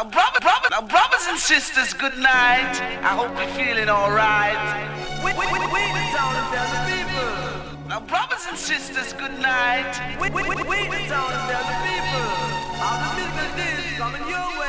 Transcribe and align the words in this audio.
Now, 0.00 0.08
brother, 0.08 0.40
brother, 0.40 0.68
now, 0.70 0.80
brothers 0.80 1.26
and 1.28 1.38
sisters, 1.38 1.92
good 1.92 2.16
night. 2.16 2.72
I 3.04 3.12
hope 3.12 3.36
you're 3.36 3.52
feeling 3.52 3.90
alright. 3.90 4.56
We, 5.20 5.30
we, 5.36 5.44
we, 5.52 5.60
we 5.60 5.82
the 5.92 6.04
town 6.16 6.40
and 6.40 6.48
the 6.72 6.80
people. 6.88 7.84
Now, 7.86 8.00
brothers 8.00 8.46
and 8.48 8.56
sisters, 8.56 9.12
good 9.12 9.38
night. 9.40 9.92
We, 10.18 10.30
we, 10.30 10.42
we, 10.48 10.56
we 10.56 10.88
the 10.88 11.04
town 11.04 11.28
and 11.36 11.66
the 11.68 11.76
people. 11.84 12.32
All 12.80 12.96
the 13.12 13.28
business 13.28 13.92
is 13.92 13.98
coming 13.98 14.24
your 14.24 14.48
way. 14.56 14.68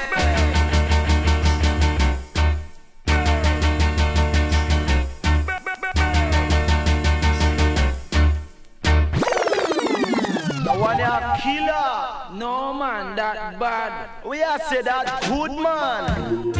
Killer. 11.41 12.20
No 12.33 12.73
man, 12.73 13.15
that 13.17 13.59
bad. 13.59 14.09
We 14.25 14.41
are 14.41 14.57
say 14.59 14.81
that 14.83 15.21
good 15.27 15.51
man. 15.51 16.51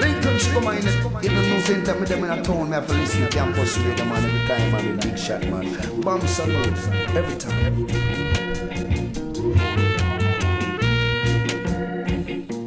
Lincoln 0.00 0.38
should 0.38 0.52
come 0.52 0.66
in 0.68 1.24
Even 1.24 1.48
no 1.48 1.60
same 1.60 1.84
time 1.84 2.00
with 2.00 2.08
them 2.08 2.24
in 2.24 2.30
a 2.30 2.42
town, 2.42 2.68
me 2.68 2.74
have 2.74 2.88
to 2.88 2.94
listen 2.94 3.22
to 3.22 3.28
campus 3.28 3.78
radio 3.78 4.04
man 4.04 4.24
every 4.24 4.46
time, 4.48 4.72
man, 4.72 4.96
big 4.98 5.16
shot, 5.16 5.42
man. 5.46 6.00
Bomb 6.00 6.26
salute, 6.26 6.88
every 7.14 7.36
time. 7.36 7.86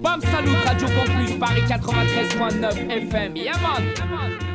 Bam 0.01 0.21
Salut 0.21 0.65
Radio 0.65 0.87
Campus 0.87 1.33
Paris 1.39 1.69
93.9 1.69 3.09
FM. 3.09 3.35
Yeah 3.35 3.57
man. 3.61 4.39
Together 4.39 4.48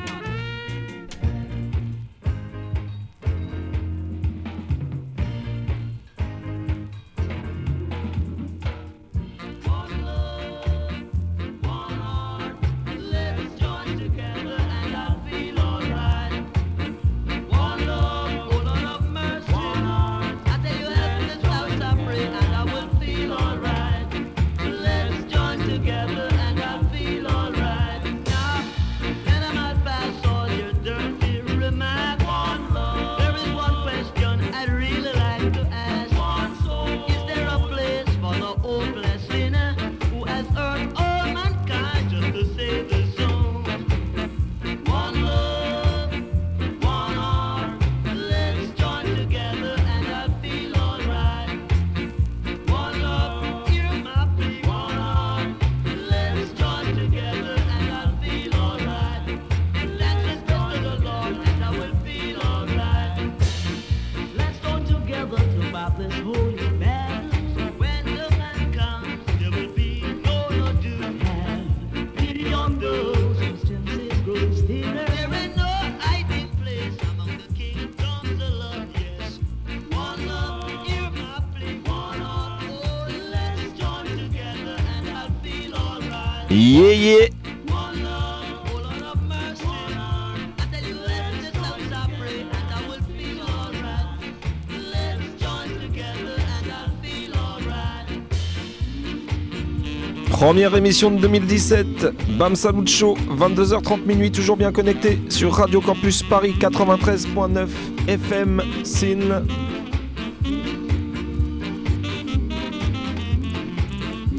Première 100.30 100.74
émission 100.76 101.10
de 101.10 101.18
2017, 101.18 102.36
Bam 102.38 102.56
Salut 102.56 102.86
Show, 102.86 103.16
22h30 103.38 104.06
minuit, 104.06 104.32
toujours 104.32 104.56
bien 104.56 104.72
connecté 104.72 105.18
sur 105.28 105.52
Radio 105.52 105.82
Campus 105.82 106.22
Paris 106.22 106.54
93.9 106.58 107.68
FM 108.08 108.62
SIN. 108.82 109.44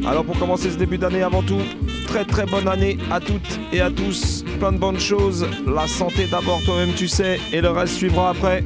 Alors 0.08 0.26
pour 0.26 0.38
commencer 0.40 0.72
ce 0.72 0.78
début 0.78 0.98
d'année 0.98 1.24
avant 1.24 1.42
tout, 1.42 1.62
très 2.16 2.24
très 2.24 2.46
bonne 2.46 2.70
année 2.70 2.98
à 3.12 3.20
toutes 3.20 3.60
et 3.74 3.82
à 3.82 3.92
tous, 3.92 4.46
plein 4.58 4.72
de 4.72 4.78
bonnes 4.78 5.02
choses, 5.02 5.46
la 5.68 5.86
santé 5.86 6.28
d'abord 6.28 6.62
toi-même 6.64 6.94
tu 6.94 7.10
sais, 7.10 7.42
et 7.52 7.60
le 7.60 7.70
reste 7.72 7.96
suivra 7.96 8.30
après. 8.30 8.64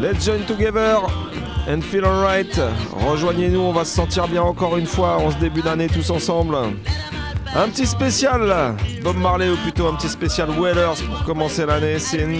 Let's 0.00 0.24
join 0.24 0.44
together 0.46 1.19
and 1.70 1.82
feel 1.82 2.04
alright. 2.04 2.60
Rejoignez-nous, 2.92 3.60
on 3.60 3.72
va 3.72 3.84
se 3.84 3.94
sentir 3.94 4.26
bien 4.26 4.42
encore 4.42 4.76
une 4.76 4.86
fois 4.86 5.18
en 5.18 5.30
ce 5.30 5.36
début 5.36 5.62
d'année 5.62 5.88
tous 5.88 6.10
ensemble. 6.10 6.56
Un 7.54 7.68
petit 7.68 7.86
spécial 7.86 8.76
Bob 9.02 9.16
Marley 9.16 9.48
ou 9.48 9.56
plutôt 9.56 9.86
un 9.86 9.94
petit 9.94 10.08
spécial 10.08 10.48
Wellers 10.50 11.02
pour 11.08 11.24
commencer 11.24 11.66
l'année, 11.66 11.98
Sin. 11.98 12.38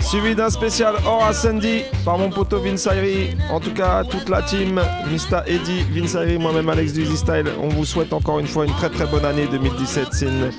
Suivi 0.00 0.36
d'un 0.36 0.50
spécial 0.50 0.94
Horace 1.04 1.42
Sandy 1.42 1.82
par 2.04 2.16
mon 2.16 2.30
poteau 2.30 2.60
Vince 2.60 2.86
Ayri. 2.86 3.36
En 3.50 3.58
tout 3.58 3.72
cas, 3.72 4.04
toute 4.04 4.28
la 4.28 4.42
team, 4.42 4.80
Mista 5.10 5.42
Eddie, 5.46 5.84
Vince 5.90 6.16
moi-même 6.38 6.68
Alex 6.68 6.92
du 6.92 7.04
Style. 7.16 7.46
On 7.60 7.68
vous 7.68 7.84
souhaite 7.84 8.12
encore 8.12 8.38
une 8.38 8.46
fois 8.46 8.66
une 8.66 8.74
très 8.74 8.90
très 8.90 9.06
bonne 9.06 9.24
année 9.24 9.48
2017, 9.50 10.12
Sin. 10.12 10.50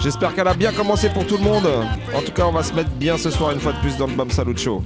J'espère 0.00 0.34
qu'elle 0.34 0.48
a 0.48 0.54
bien 0.54 0.72
commencé 0.72 1.10
pour 1.10 1.26
tout 1.26 1.36
le 1.36 1.44
monde. 1.44 1.68
En 2.14 2.22
tout 2.22 2.32
cas, 2.32 2.44
on 2.46 2.52
va 2.52 2.62
se 2.62 2.72
mettre 2.72 2.90
bien 2.90 3.18
ce 3.18 3.30
soir 3.30 3.50
une 3.50 3.60
fois 3.60 3.72
de 3.72 3.78
plus 3.80 3.98
dans 3.98 4.06
le 4.06 4.14
Bam 4.14 4.30
Salut 4.30 4.56
Show. 4.56 4.82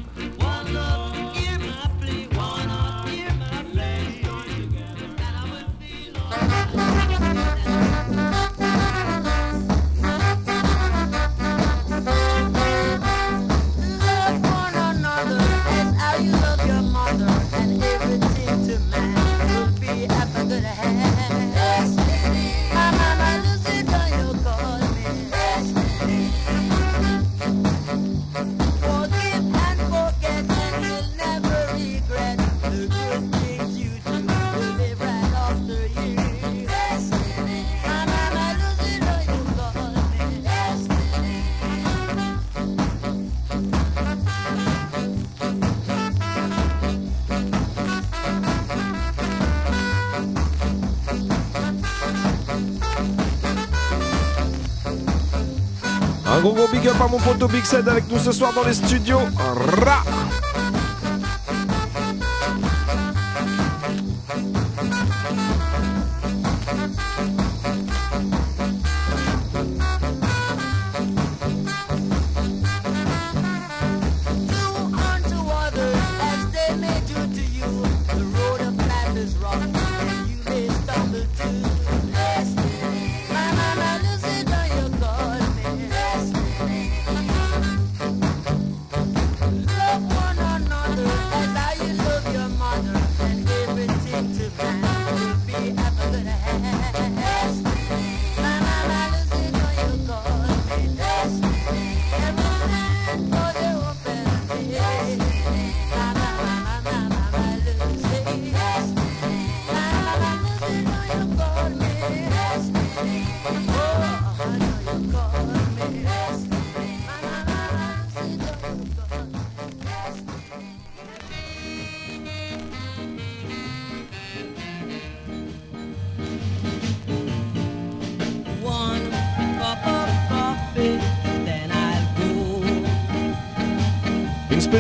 Big 57.53 57.65
Sed 57.65 57.89
avec 57.89 58.09
nous 58.11 58.19
ce 58.19 58.33
soir 58.33 58.53
dans 58.53 58.63
les 58.65 58.75
studios. 58.75 59.19
Ra 59.85 60.03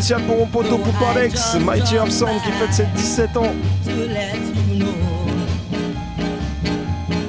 Une 0.00 0.04
spéciale 0.04 0.22
pour 0.22 0.38
mon 0.38 0.46
poteau 0.46 0.78
Poupa 0.78 1.10
Alex, 1.10 1.56
Mighty 1.60 1.96
Sound 2.08 2.40
qui 2.42 2.52
fête 2.52 2.72
ses 2.72 2.86
17 2.96 3.36
ans. 3.36 3.52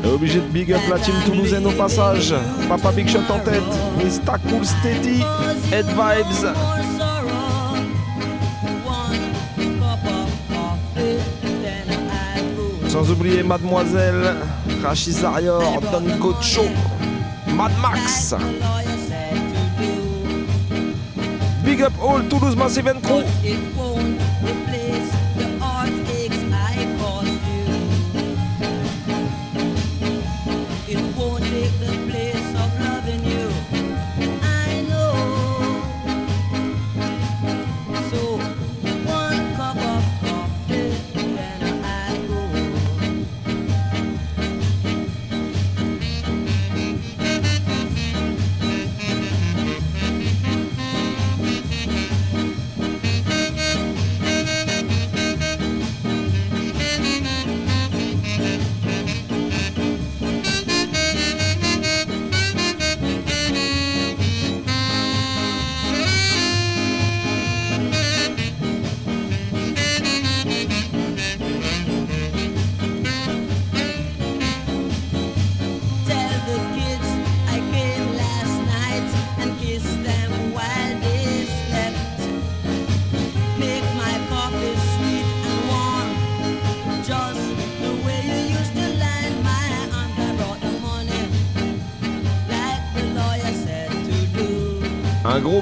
obligé 0.06 0.40
de 0.40 0.46
big 0.46 0.72
up 0.72 0.80
la 0.90 0.98
team 0.98 1.14
toulousaine 1.26 1.68
au 1.68 1.72
passage. 1.72 2.34
Papa 2.70 2.94
Big 2.94 3.10
Shot 3.10 3.30
en 3.30 3.40
tête, 3.40 3.62
Mr. 3.98 4.38
Cool 4.50 4.66
Steady, 4.66 5.22
Head 5.74 5.86
Vibes. 5.88 6.54
Sans 12.88 13.12
oublier 13.12 13.44
Mademoiselle, 13.44 14.36
Rachid 14.82 15.12
Zarior, 15.12 15.82
Don 15.92 16.16
Gocho, 16.20 16.64
Mad 17.48 17.74
Max. 17.82 18.34
Big 21.72 21.84
up 21.84 21.98
all 22.02 22.20
Toulouse 22.28 22.58
Massive 22.58 22.88
and 22.88 23.02
Crew. 23.02 24.31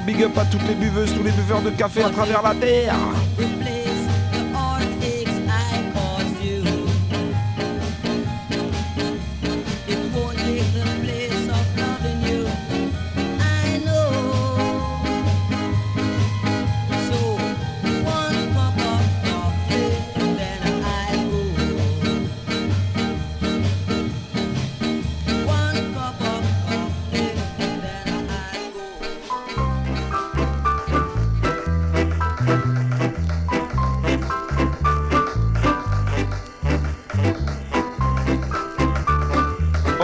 Big 0.00 0.22
up 0.22 0.36
à 0.38 0.44
toutes 0.44 0.66
les 0.66 0.74
buveuses, 0.74 1.12
tous 1.14 1.22
les 1.22 1.32
buveurs 1.32 1.62
de 1.62 1.70
café 1.70 2.02
à 2.02 2.10
travers 2.10 2.42
la 2.42 2.54
terre. 2.54 2.94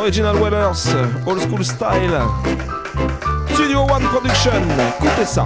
Original 0.06 0.36
Wellers, 0.40 0.94
Old 1.26 1.40
School 1.40 1.64
Style. 1.64 2.22
Studio 3.54 3.80
One 3.90 4.04
Production, 4.04 4.52
écoutez 5.02 5.24
ça. 5.26 5.44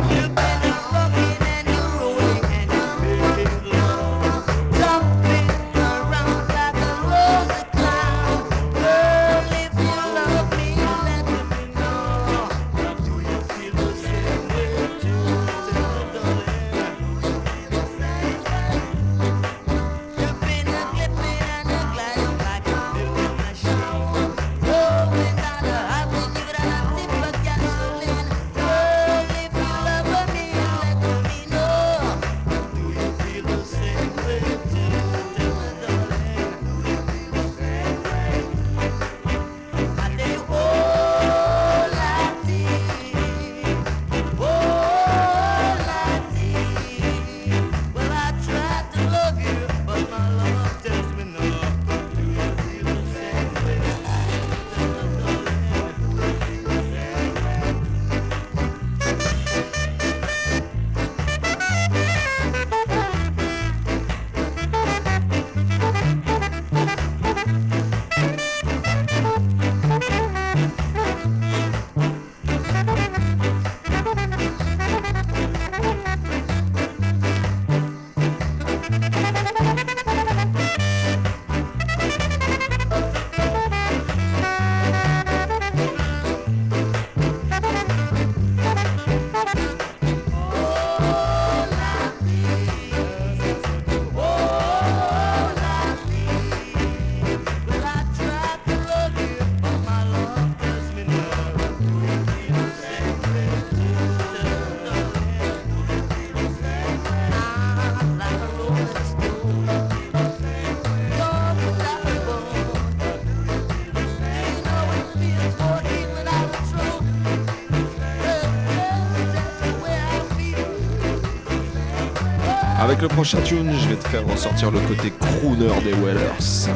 avec 123.01 123.11
le 123.11 123.17
prochain 123.17 123.41
tune, 123.43 123.73
je 123.73 123.89
vais 123.89 123.97
te 123.97 124.09
faire 124.09 124.27
ressortir 124.27 124.71
le 124.71 124.79
côté 124.81 125.11
crooner 125.19 125.69
des 125.83 125.93
Wellers. 125.93 126.69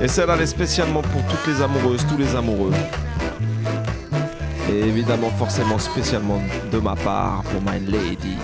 Et 0.00 0.06
celle-là, 0.06 0.34
elle 0.36 0.42
est 0.42 0.46
spécialement 0.46 1.02
pour 1.02 1.22
toutes 1.26 1.46
les 1.48 1.60
amoureuses, 1.60 2.06
tous 2.06 2.16
les 2.16 2.36
amoureux. 2.36 2.72
Et 4.70 4.78
évidemment, 4.80 5.30
forcément, 5.30 5.78
spécialement 5.78 6.40
de 6.70 6.78
ma 6.78 6.94
part 6.94 7.42
pour 7.44 7.60
My 7.62 7.80
Lady, 7.80 8.36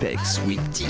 Beck 0.00 0.18
Sweetie. 0.24 0.88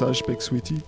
message, 0.00 0.24
Peck 0.24 0.40
Sweetie. 0.40 0.82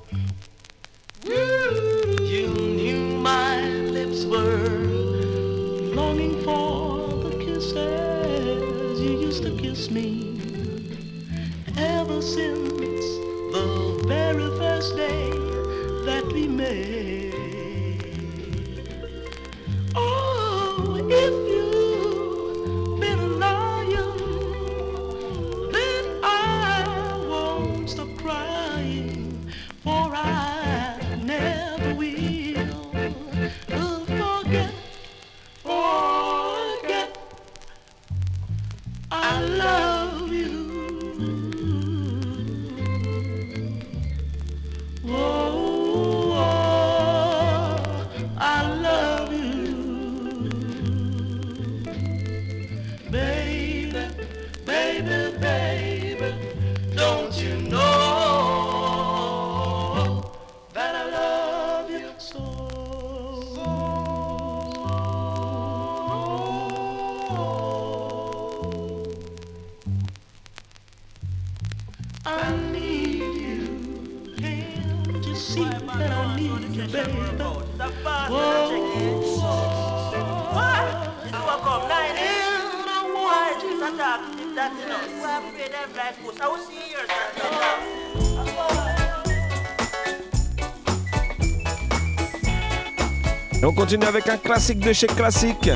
avec 93.99 94.29
un 94.29 94.37
classique 94.37 94.79
de 94.79 94.93
chez 94.93 95.09
classique. 95.09 95.69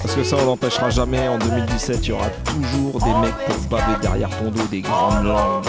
Parce 0.00 0.14
que 0.14 0.22
ça, 0.22 0.36
on 0.40 0.44
l'empêchera 0.44 0.90
jamais. 0.90 1.26
En 1.26 1.38
2017, 1.38 1.98
il 2.02 2.08
y 2.08 2.12
aura 2.12 2.28
toujours 2.44 3.00
des 3.00 3.12
mecs 3.20 3.34
pour 3.46 3.56
baver 3.68 3.98
derrière 4.00 4.30
ton 4.30 4.50
dos 4.50 4.66
des 4.70 4.82
grandes 4.82 5.24
langues. 5.24 5.64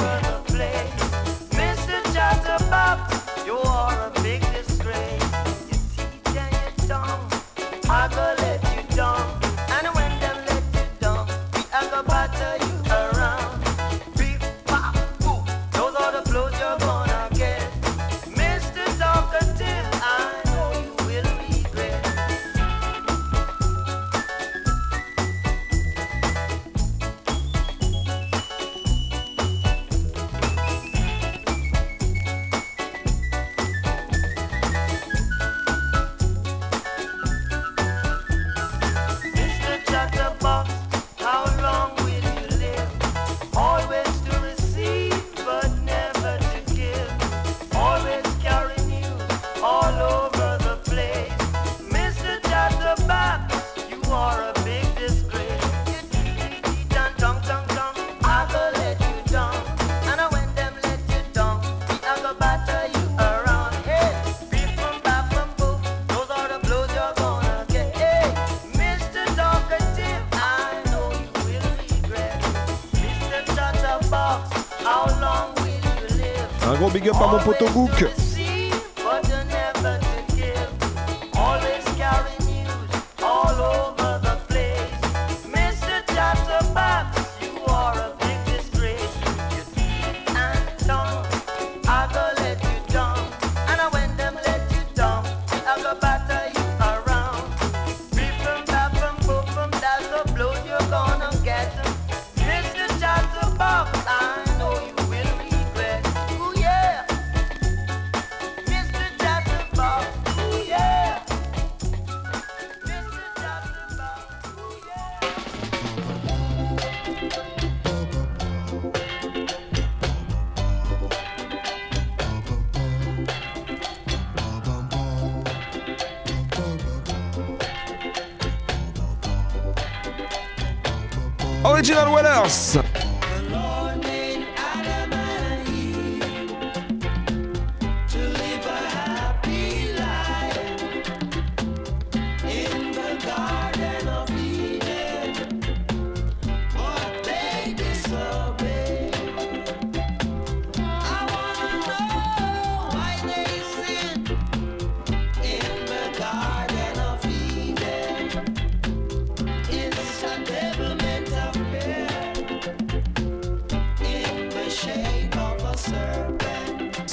Nossa! 132.43 132.82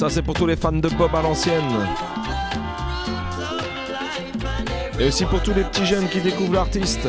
Ça, 0.01 0.09
c'est 0.09 0.23
pour 0.23 0.33
tous 0.33 0.47
les 0.47 0.55
fans 0.55 0.71
de 0.71 0.89
Bob 0.89 1.13
à 1.13 1.21
l'ancienne. 1.21 1.61
Et 4.99 5.05
aussi 5.05 5.25
pour 5.25 5.43
tous 5.43 5.53
les 5.53 5.63
petits 5.63 5.85
jeunes 5.85 6.09
qui 6.09 6.19
découvrent 6.21 6.55
l'artiste. 6.55 7.07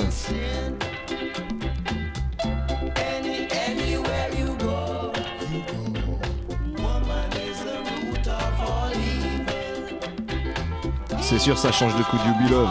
C'est 11.22 11.38
sûr, 11.38 11.56
ça 11.56 11.72
change 11.72 11.96
de 11.96 12.02
coup 12.02 12.18
du 12.18 12.52
Love. 12.52 12.68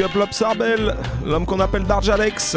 Big 0.00 0.06
up 0.06 0.14
Lobsarbel, 0.14 0.96
l'homme 1.26 1.44
qu'on 1.44 1.60
appelle 1.60 1.84
Darjalex. 1.84 2.56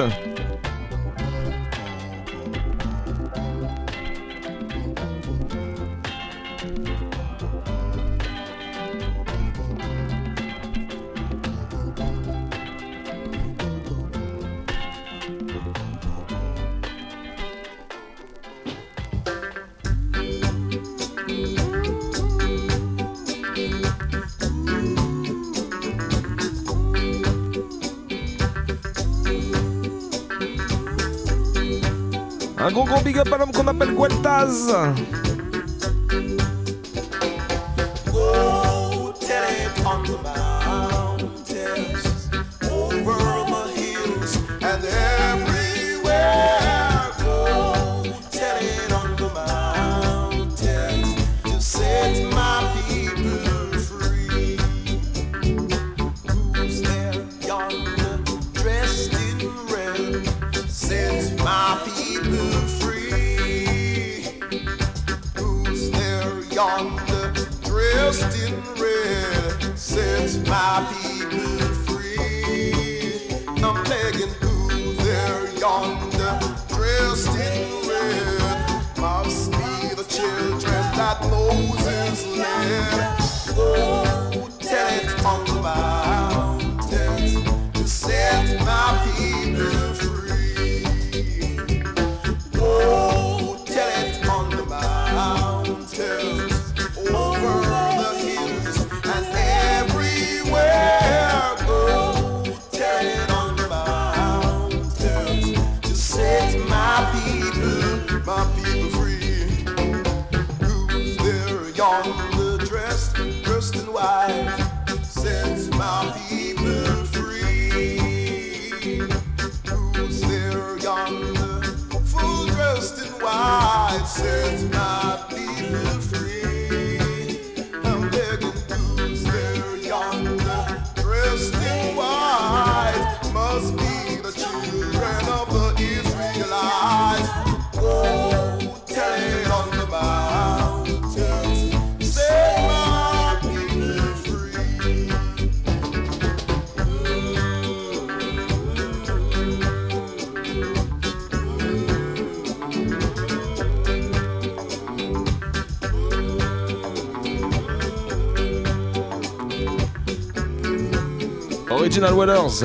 big 33.03 33.17
up 33.17 33.33
a 33.33 33.51
con 33.51 33.67
Apple 33.67 33.93
Cuentas. 33.93 35.22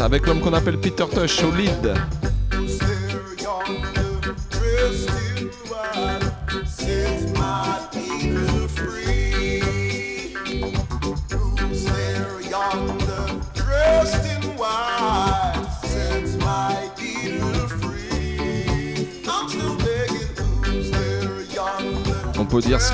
Avec 0.02 0.26
l'homme 0.26 0.40
qu'on 0.40 0.52
appelle 0.52 0.78
Peter 0.78 1.04
Tosh 1.14 1.44
au 1.44 1.54
lead. 1.54 1.94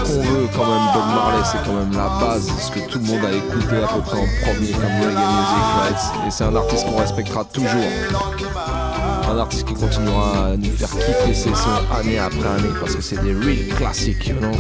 Qu'on 0.05 0.21
veut 0.21 0.49
quand 0.55 0.67
même, 0.67 0.87
Bob 0.95 1.07
Marley, 1.15 1.45
c'est 1.45 1.63
quand 1.65 1.73
même 1.73 1.93
la 1.93 2.09
base, 2.21 2.47
ce 2.61 2.71
que 2.71 2.81
tout 2.91 2.99
le 2.99 3.05
monde 3.05 3.25
a 3.25 3.33
écouté 3.33 3.77
à 3.83 3.89
peu 3.89 4.01
près 4.01 4.19
en 4.19 4.27
premier 4.43 4.73
comme 4.73 5.01
reggae 5.01 5.27
music, 5.35 5.65
right? 5.81 6.27
Et 6.27 6.31
c'est 6.31 6.45
un 6.45 6.55
artiste 6.55 6.87
qu'on 6.87 6.99
respectera 6.99 7.45
toujours. 7.45 7.71
Un 9.31 9.39
artiste 9.39 9.67
qui 9.67 9.75
continuera 9.75 10.47
à 10.49 10.57
nous 10.57 10.71
faire 10.77 10.91
kiffer 10.91 11.35
ses 11.35 11.55
sons 11.55 11.81
année 11.99 12.19
après 12.19 12.47
année 12.47 12.75
parce 12.79 12.95
que 12.95 13.03
c'est 13.03 13.21
des 13.23 13.35
real 13.35 13.67
classiques, 13.77 14.29
you 14.29 14.37
know? 14.37 14.53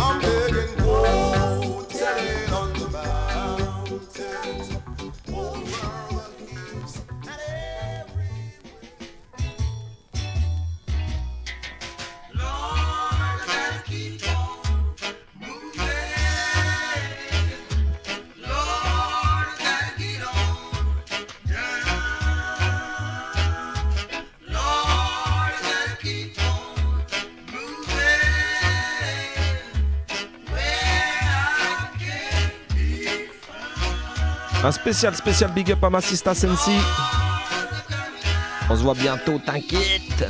Un 34.64 34.72
spécial, 34.72 35.14
spécial 35.14 35.53
big 35.53 35.72
up 35.72 35.85
à 35.85 35.90
ma 35.90 36.00
sista 36.00 36.35
Sensi. 36.35 36.72
On 38.70 38.74
se 38.74 38.83
voit 38.83 38.94
bientôt, 38.94 39.38
t'inquiète. 39.38 40.24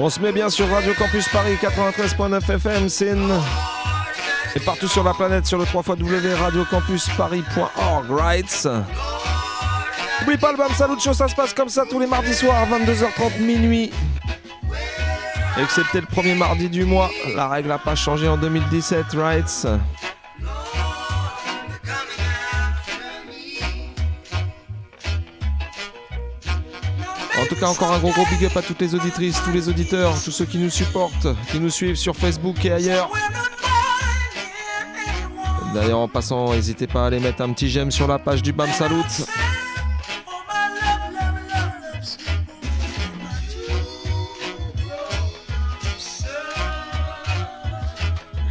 On. 0.00 0.10
Se 0.10 0.20
met 0.20 0.32
bien 0.32 0.48
sur 0.50 0.68
Radio 0.70 0.92
Campus 0.94 1.28
Paris 1.28 1.56
93.9 1.60 2.48
FM, 2.50 2.88
une- 3.02 3.40
Et 4.56 4.60
partout 4.60 4.88
sur 4.88 5.04
la 5.04 5.14
planète 5.14 5.46
sur 5.46 5.58
le 5.58 5.64
3 5.64 5.82
radiocampusparis.org, 6.40 8.10
right? 8.10 8.68
N'oublie 10.20 10.38
pas 10.38 10.50
le 10.52 10.58
Bam 10.58 10.72
Salut 10.76 10.98
Show, 11.00 11.12
ça 11.12 11.28
se 11.28 11.34
passe 11.34 11.54
comme 11.54 11.68
ça 11.68 11.84
tous 11.88 12.00
les 12.00 12.06
mardis 12.06 12.34
soirs, 12.34 12.66
22h30 12.68 13.38
minuit. 13.40 13.92
Excepté 15.60 16.00
le 16.00 16.06
premier 16.06 16.34
mardi 16.34 16.68
du 16.68 16.84
mois, 16.84 17.10
la 17.36 17.48
règle 17.48 17.68
n'a 17.68 17.78
pas 17.78 17.94
changé 17.94 18.26
en 18.28 18.36
2017, 18.36 19.06
right? 19.16 19.66
Cas, 27.60 27.68
encore 27.68 27.92
un 27.92 27.98
gros 27.98 28.10
gros 28.10 28.24
big 28.30 28.46
up 28.46 28.56
à 28.56 28.62
toutes 28.62 28.80
les 28.80 28.94
auditrices, 28.94 29.40
tous 29.44 29.52
les 29.52 29.68
auditeurs, 29.68 30.14
tous 30.24 30.30
ceux 30.30 30.46
qui 30.46 30.58
nous 30.58 30.70
supportent, 30.70 31.28
qui 31.50 31.60
nous 31.60 31.70
suivent 31.70 31.96
sur 31.96 32.16
Facebook 32.16 32.64
et 32.64 32.72
ailleurs. 32.72 33.10
D'ailleurs, 35.74 35.98
en 35.98 36.08
passant, 36.08 36.52
n'hésitez 36.52 36.86
pas 36.86 37.04
à 37.04 37.06
aller 37.06 37.20
mettre 37.20 37.42
un 37.42 37.52
petit 37.52 37.68
j'aime 37.68 37.90
sur 37.90 38.08
la 38.08 38.18
page 38.18 38.42
du 38.42 38.52
BAM 38.52 38.70
Salut. 38.72 39.02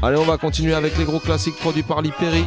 Allez, 0.01 0.17
on 0.17 0.23
va 0.23 0.37
continuer 0.37 0.75
avec 0.75 0.97
les 0.97 1.03
gros 1.03 1.19
classiques 1.19 1.57
produits 1.57 1.83
par 1.83 2.01
l'Hyperi. 2.01 2.45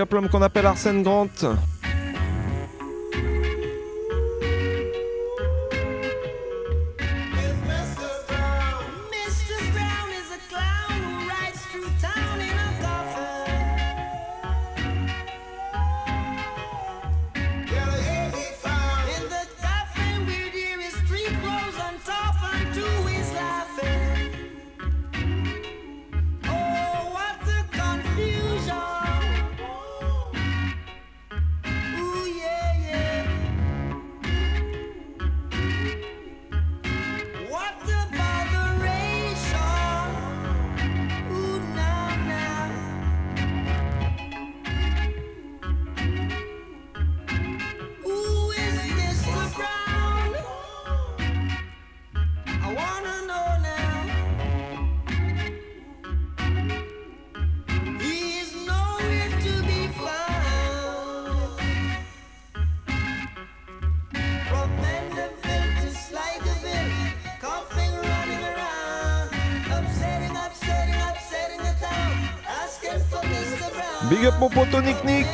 Up 0.00 0.12
l'homme 0.12 0.28
qu'on 0.28 0.42
appelle 0.42 0.66
Arsène 0.66 1.02
Grant. 1.02 1.28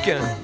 Lincoln. 0.05 0.42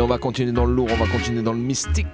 Allez, 0.00 0.06
on 0.06 0.08
va 0.08 0.16
continuer 0.16 0.52
dans 0.52 0.64
le 0.64 0.72
lourd, 0.72 0.88
on 0.90 0.96
va 0.96 1.06
continuer 1.06 1.42
dans 1.42 1.52
le 1.52 1.58
mystique. 1.58 2.06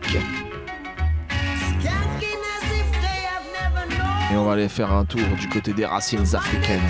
Et 4.32 4.36
on 4.36 4.44
va 4.44 4.54
aller 4.54 4.68
faire 4.68 4.90
un 4.92 5.04
tour 5.04 5.20
du 5.38 5.48
côté 5.48 5.72
des 5.72 5.86
racines 5.86 6.34
africaines. 6.34 6.80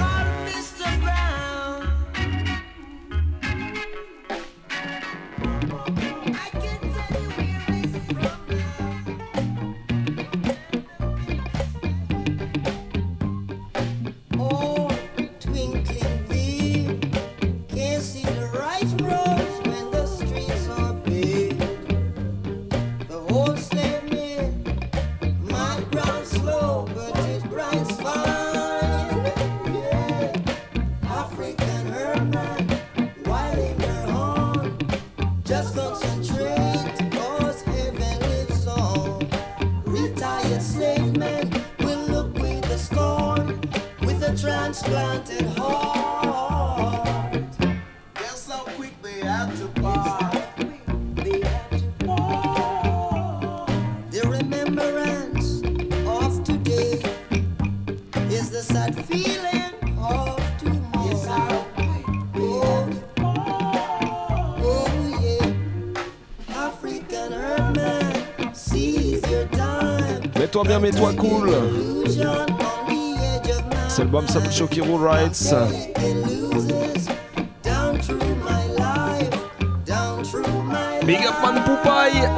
bien, 70.67 70.79
mets-toi 70.81 71.13
cool. 71.15 71.51
Cet 73.89 74.01
album 74.01 74.27
s'appelle 74.27 74.53
Shocky 74.53 74.81
Rule 74.81 75.07
Rights. 75.07 75.55
Big 81.07 81.21
up 81.25 81.35
man 81.43 81.63
Poupaille 81.65 82.29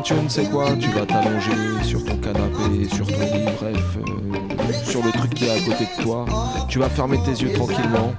prochain 0.00 0.14
tune, 0.14 0.28
c'est 0.28 0.50
quoi 0.50 0.76
Tu 0.80 0.90
vas 0.90 1.06
t'allonger 1.06 1.50
sur 1.82 2.04
ton 2.04 2.16
canapé, 2.16 2.88
sur 2.92 3.06
ton 3.06 3.20
lit, 3.20 3.44
bref, 3.60 3.96
euh, 3.96 4.72
sur 4.84 5.04
le 5.04 5.10
truc 5.12 5.34
qui 5.34 5.46
est 5.46 5.50
à 5.50 5.60
côté 5.60 5.84
de 5.84 6.02
toi. 6.02 6.26
Tu 6.68 6.78
vas 6.78 6.88
fermer 6.88 7.18
tes 7.24 7.32
yeux 7.42 7.52
tranquillement. 7.52 8.14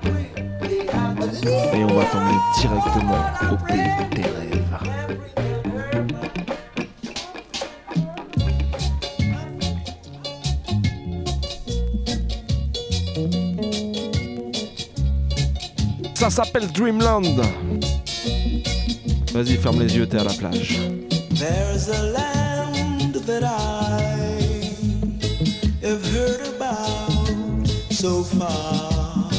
Et 1.74 1.84
on 1.84 1.94
va 1.94 2.06
t'emmener 2.06 2.38
directement 2.60 3.22
au 3.52 3.58
pays 3.66 3.92
des 4.16 4.22
rêves. 4.22 4.78
Ça 16.16 16.30
s'appelle 16.30 16.68
Dreamland. 16.72 17.42
Vas-y, 19.34 19.56
ferme 19.56 19.82
les 19.82 19.96
yeux, 19.96 20.08
t'es 20.08 20.18
à 20.18 20.24
la 20.24 20.34
plage. 20.34 20.80
There's 21.40 21.88
a 21.88 22.04
land 22.04 23.16
that 23.16 23.46
I 23.46 24.02
have 25.82 26.06
heard 26.08 26.46
about 26.54 27.66
so 27.90 28.24
far 28.24 29.32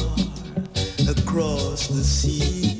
across 1.07 1.89
the 1.89 2.03
sea. 2.03 2.70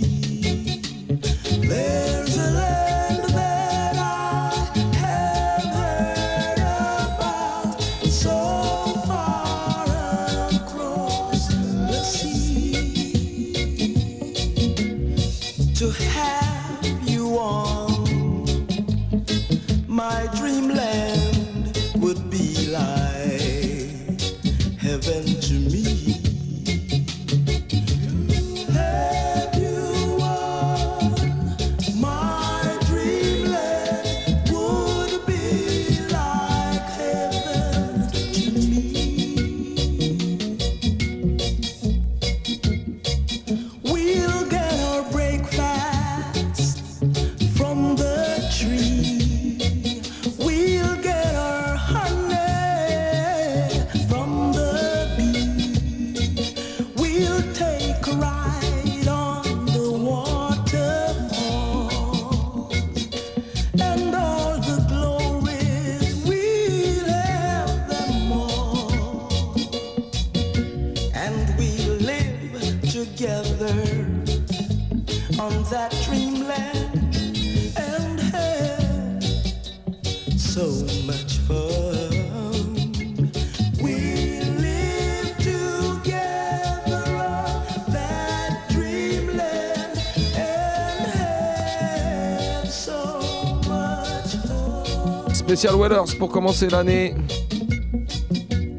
spécial 95.61 95.79
Wellers 95.79 96.17
pour 96.17 96.29
commencer 96.29 96.69
l'année. 96.69 97.13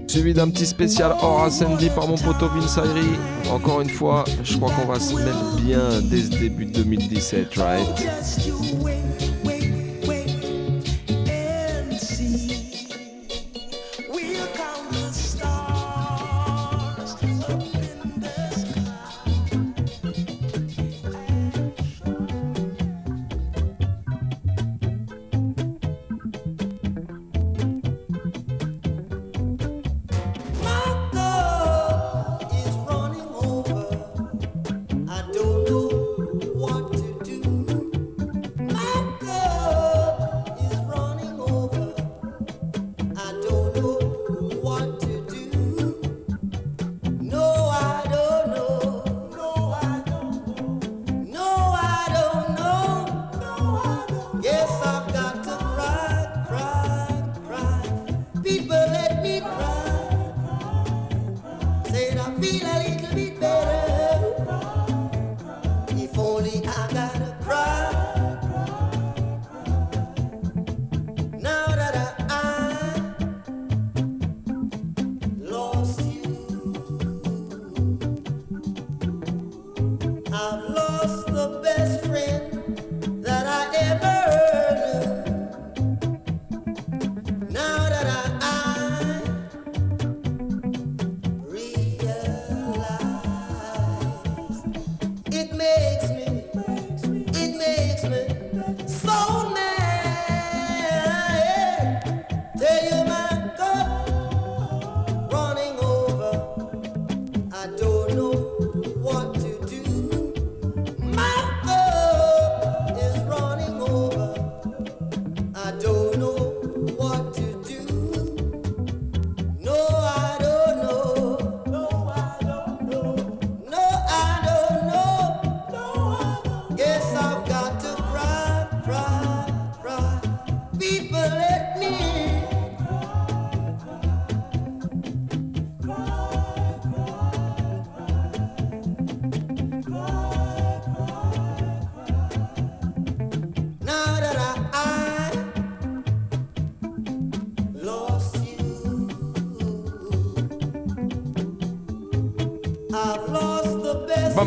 Suivi 0.09 0.35
d'un 0.35 0.51
petit 0.51 0.67
spécial 0.67 1.15
Aura 1.23 1.49
Sandy 1.49 1.89
par 1.91 2.09
mon 2.09 2.17
poteau 2.17 2.49
Vince 2.49 2.77
Encore 3.53 3.83
une 3.83 3.89
fois, 3.89 4.25
je 4.43 4.57
crois 4.57 4.73
qu'on 4.73 4.89
va 4.93 4.99
se 4.99 5.15
mettre 5.15 5.57
bien 5.61 6.01
dès 6.03 6.23
ce 6.23 6.31
début 6.31 6.67
2017, 6.67 7.55
right? 7.57 7.87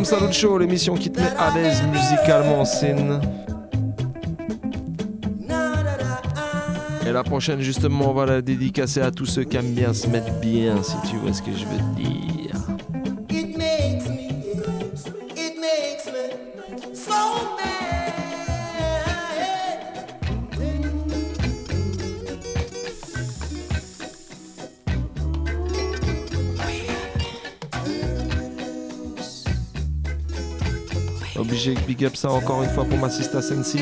Salut 0.05 0.31
Show, 0.31 0.59
l'émission 0.59 0.93
qui 0.93 1.11
te 1.11 1.19
met 1.19 1.33
à 1.35 1.51
l'aise 1.55 1.81
musicalement 1.91 2.59
en 2.59 2.65
scène. 2.65 3.19
Et 7.07 7.11
la 7.11 7.23
prochaine, 7.23 7.59
justement, 7.61 8.11
on 8.11 8.13
va 8.13 8.27
la 8.27 8.41
dédicacer 8.43 9.01
à 9.01 9.09
tous 9.09 9.25
ceux 9.25 9.45
qui 9.45 9.57
aiment 9.57 9.73
bien 9.73 9.95
se 9.95 10.05
mettre 10.05 10.31
bien, 10.39 10.83
si 10.83 10.95
tu 11.09 11.15
vois 11.17 11.33
ce 11.33 11.41
que 11.41 11.51
je 11.51 11.65
veux 11.65 11.95
dire. 11.95 12.34
Big 31.97 32.07
up 32.07 32.17
ça 32.17 32.29
encore 32.29 32.61
une 32.61 32.69
fois 32.69 32.83
pour 32.83 32.97
ma 32.97 33.09
sista 33.09 33.41
Sensi. 33.41 33.79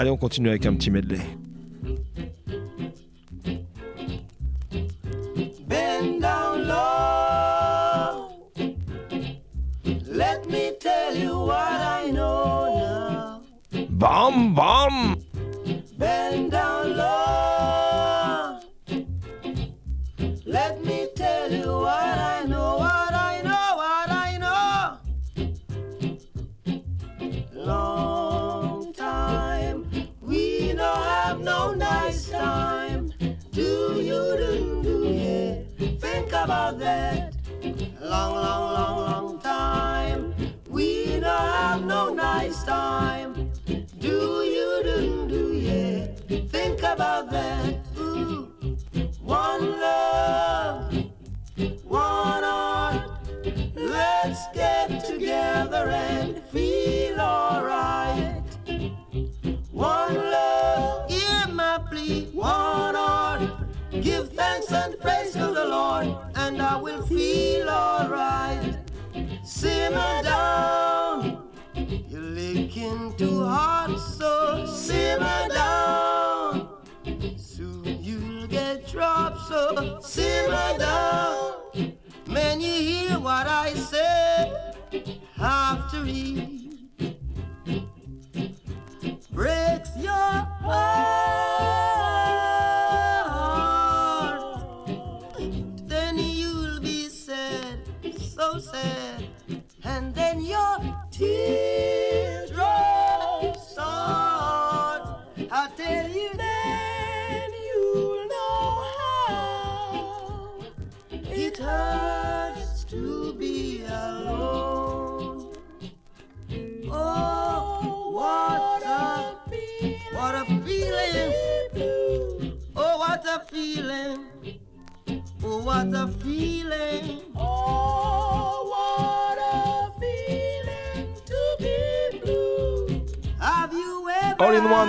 Allez, 0.00 0.08
on 0.08 0.16
continue 0.16 0.48
avec 0.48 0.64
un 0.64 0.72
petit 0.72 0.90
medley. 0.90 1.18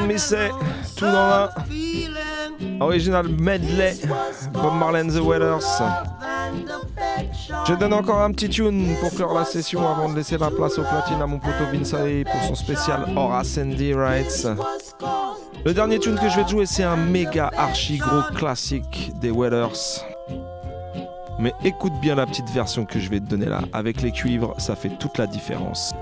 mais 0.08 0.18
c'est 0.18 0.50
tout 0.96 1.06
dans 1.06 1.12
un 1.12 1.50
original 2.80 3.28
medley 3.28 3.96
Bob 4.54 4.76
Marley 4.76 5.02
and 5.02 5.10
the 5.10 5.22
Wailers. 5.22 5.66
Je 7.68 7.74
donne 7.76 7.94
encore 7.94 8.22
un 8.22 8.32
petit 8.32 8.50
tune 8.50 8.96
pour 9.00 9.12
clore 9.12 9.34
la 9.34 9.46
session 9.46 9.88
avant 9.88 10.10
de 10.10 10.16
laisser 10.16 10.38
la 10.38 10.50
place 10.50 10.78
au 10.78 10.84
platine 10.84 11.22
à 11.22 11.28
mon 11.28 11.40
poteau 11.40 11.66
Vinsay 11.72 12.24
pour 12.24 12.42
son 12.44 12.56
spécial 12.56 13.06
Horace 13.16 13.50
Sandy 13.50 13.94
Rights. 13.94 14.48
Le 15.64 15.74
dernier 15.74 16.00
tune 16.00 16.16
que 16.16 16.28
je 16.28 16.36
vais 16.38 16.44
te 16.44 16.50
jouer, 16.50 16.66
c'est 16.66 16.84
un 16.84 16.96
méga 16.96 17.52
archi 17.56 17.98
gros 17.98 18.24
classique 18.36 19.12
des 19.20 19.32
Wailers. 19.32 20.02
Mais 21.40 21.54
écoute 21.64 21.94
bien 22.02 22.16
la 22.16 22.26
petite 22.26 22.50
version 22.50 22.86
que 22.86 23.00
je 23.00 23.10
vais 23.10 23.20
te 23.20 23.26
donner 23.26 23.48
là. 23.48 23.62
Avec 23.74 24.02
les 24.02 24.12
cuivres, 24.12 24.54
ça 24.58 24.76
fait 24.76 24.92
toute 25.00 25.18
la 25.18 25.28
différence. 25.28 25.94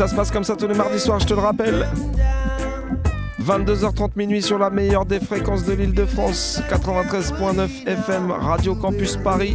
Ça 0.00 0.08
se 0.08 0.14
passe 0.14 0.30
comme 0.30 0.44
ça 0.44 0.56
tous 0.56 0.66
les 0.66 0.72
mardis 0.72 0.98
soirs, 0.98 1.20
je 1.20 1.26
te 1.26 1.34
le 1.34 1.40
rappelle. 1.40 1.86
22h30 3.44 4.12
minuit 4.16 4.40
sur 4.40 4.58
la 4.58 4.70
meilleure 4.70 5.04
des 5.04 5.20
fréquences 5.20 5.66
de 5.66 5.74
l'île 5.74 5.92
de 5.92 6.06
France, 6.06 6.62
93.9 6.70 7.86
FM, 7.86 8.30
Radio 8.30 8.74
Campus 8.74 9.18
Paris. 9.18 9.54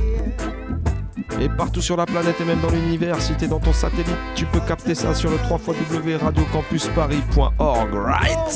Et 1.41 1.49
partout 1.49 1.81
sur 1.81 1.97
la 1.97 2.05
planète 2.05 2.39
et 2.39 2.45
même 2.45 2.61
dans 2.61 2.69
l'univers, 2.69 3.19
si 3.19 3.33
t'es 3.33 3.47
dans 3.47 3.59
ton 3.59 3.73
satellite, 3.73 4.05
tu 4.35 4.45
peux 4.45 4.59
capter 4.59 4.93
ça 4.93 5.15
sur 5.15 5.31
le 5.31 5.37
3 5.37 5.59
www.radiocampusparis.org. 5.65 7.95
Right 7.95 8.51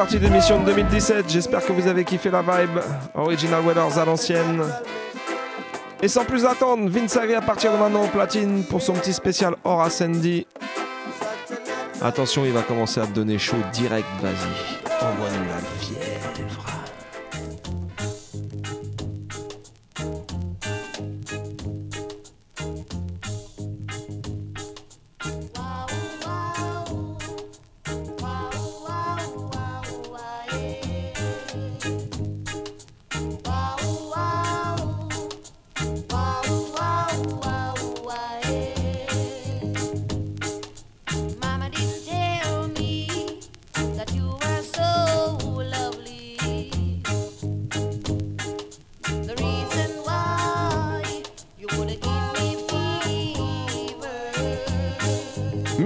partie 0.00 0.18
de 0.18 0.24
l'émission 0.24 0.58
de 0.60 0.64
2017. 0.64 1.28
J'espère 1.28 1.62
que 1.62 1.74
vous 1.74 1.86
avez 1.86 2.04
kiffé 2.04 2.30
la 2.30 2.40
vibe. 2.40 2.78
Original 3.14 3.62
Weathers 3.62 3.98
à 3.98 4.06
l'ancienne. 4.06 4.62
Et 6.00 6.08
sans 6.08 6.24
plus 6.24 6.46
attendre, 6.46 6.88
Vince 6.88 7.18
Agri 7.18 7.34
à 7.34 7.42
partir 7.42 7.70
de 7.70 7.76
maintenant 7.76 8.04
au 8.04 8.08
platine 8.08 8.64
pour 8.64 8.80
son 8.80 8.94
petit 8.94 9.12
spécial 9.12 9.56
Aura 9.62 9.90
Sandy. 9.90 10.46
Attention, 12.00 12.46
il 12.46 12.52
va 12.52 12.62
commencer 12.62 12.98
à 12.98 13.06
te 13.06 13.12
donner 13.12 13.36
chaud 13.36 13.58
direct, 13.74 14.08
vas-y. 14.22 14.89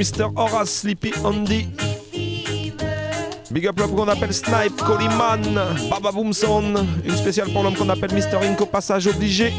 Mr. 0.04 0.30
Horace 0.36 0.70
Sleepy 0.70 1.12
Andy. 1.24 1.66
Big 3.50 3.66
up 3.66 3.78
l'homme 3.78 3.94
qu'on 3.94 4.08
appelle 4.08 4.34
Snipe, 4.34 4.76
Coleman, 4.76 5.58
Baba 5.88 6.12
Boomson. 6.12 6.74
Une 7.04 7.16
spéciale 7.16 7.48
pour 7.50 7.62
l'homme 7.62 7.74
qu'on 7.74 7.88
appelle 7.88 8.12
Mr. 8.12 8.36
Inc. 8.42 8.64
passage 8.70 9.06
obligé. 9.06 9.52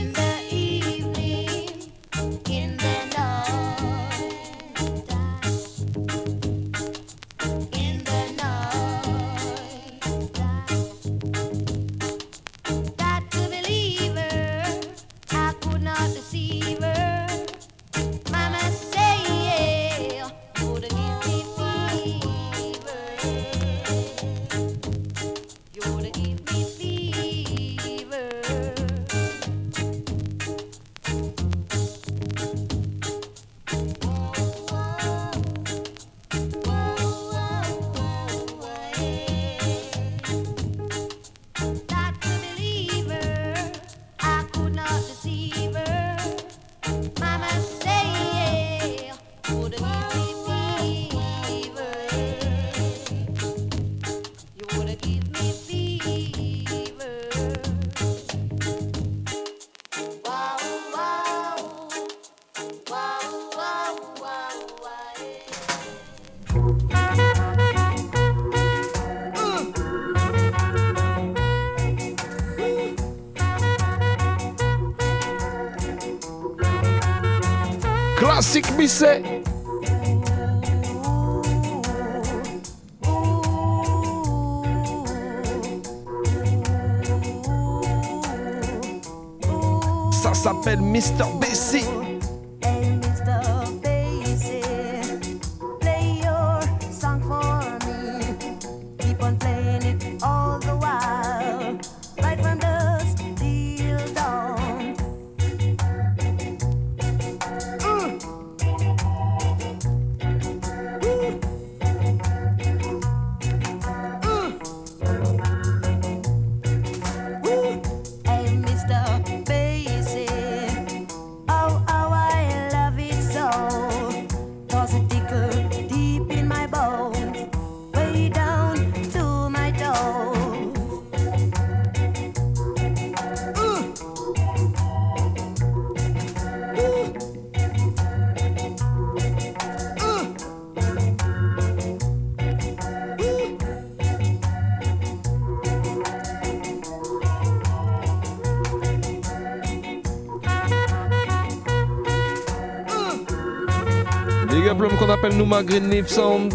Big 154.65 154.97
qu'on 154.97 155.09
appelle 155.11 155.37
Nouma 155.37 155.61
Green 155.61 155.91
Leaf 155.91 156.07
Sound. 156.07 156.51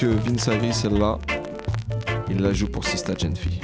que 0.00 0.06
Vince 0.06 0.48
Agri, 0.48 0.72
celle-là, 0.72 1.18
il 2.30 2.40
la 2.40 2.54
joue 2.54 2.68
pour 2.68 2.86
Sista 2.86 3.12
Genfi. 3.14 3.60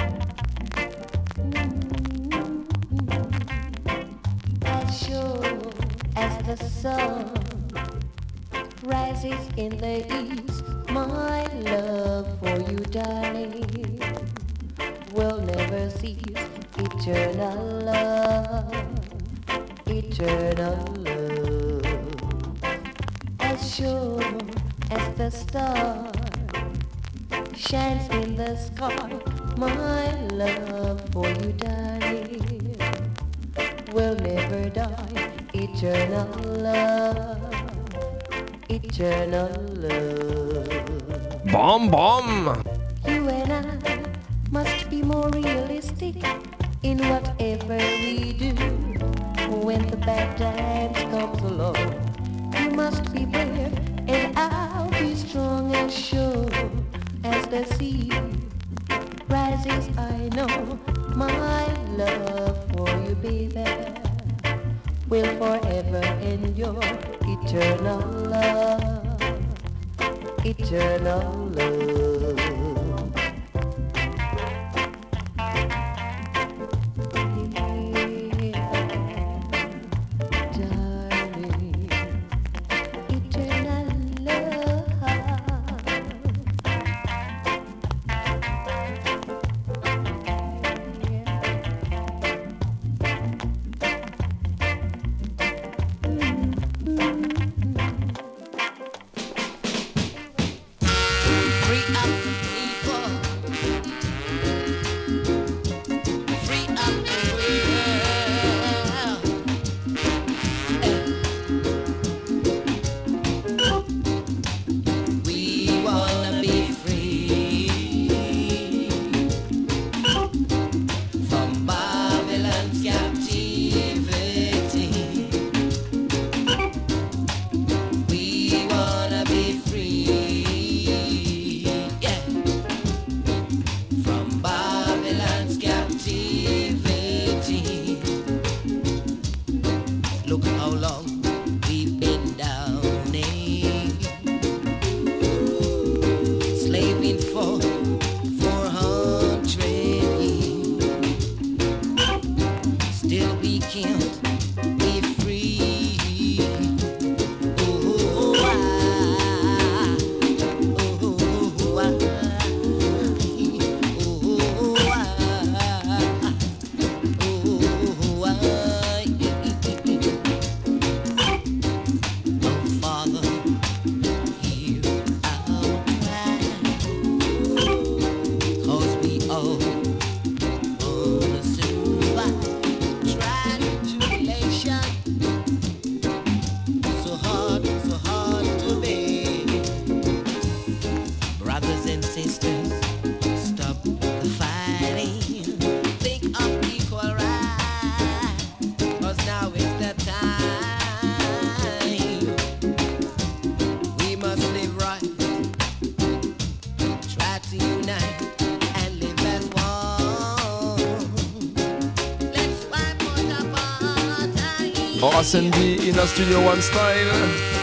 Horace 215.16 215.34
and 215.34 215.50
D 215.52 215.88
in 215.88 215.98
a 215.98 216.06
Studio 216.06 216.42
One 216.42 216.60
style. 216.60 217.56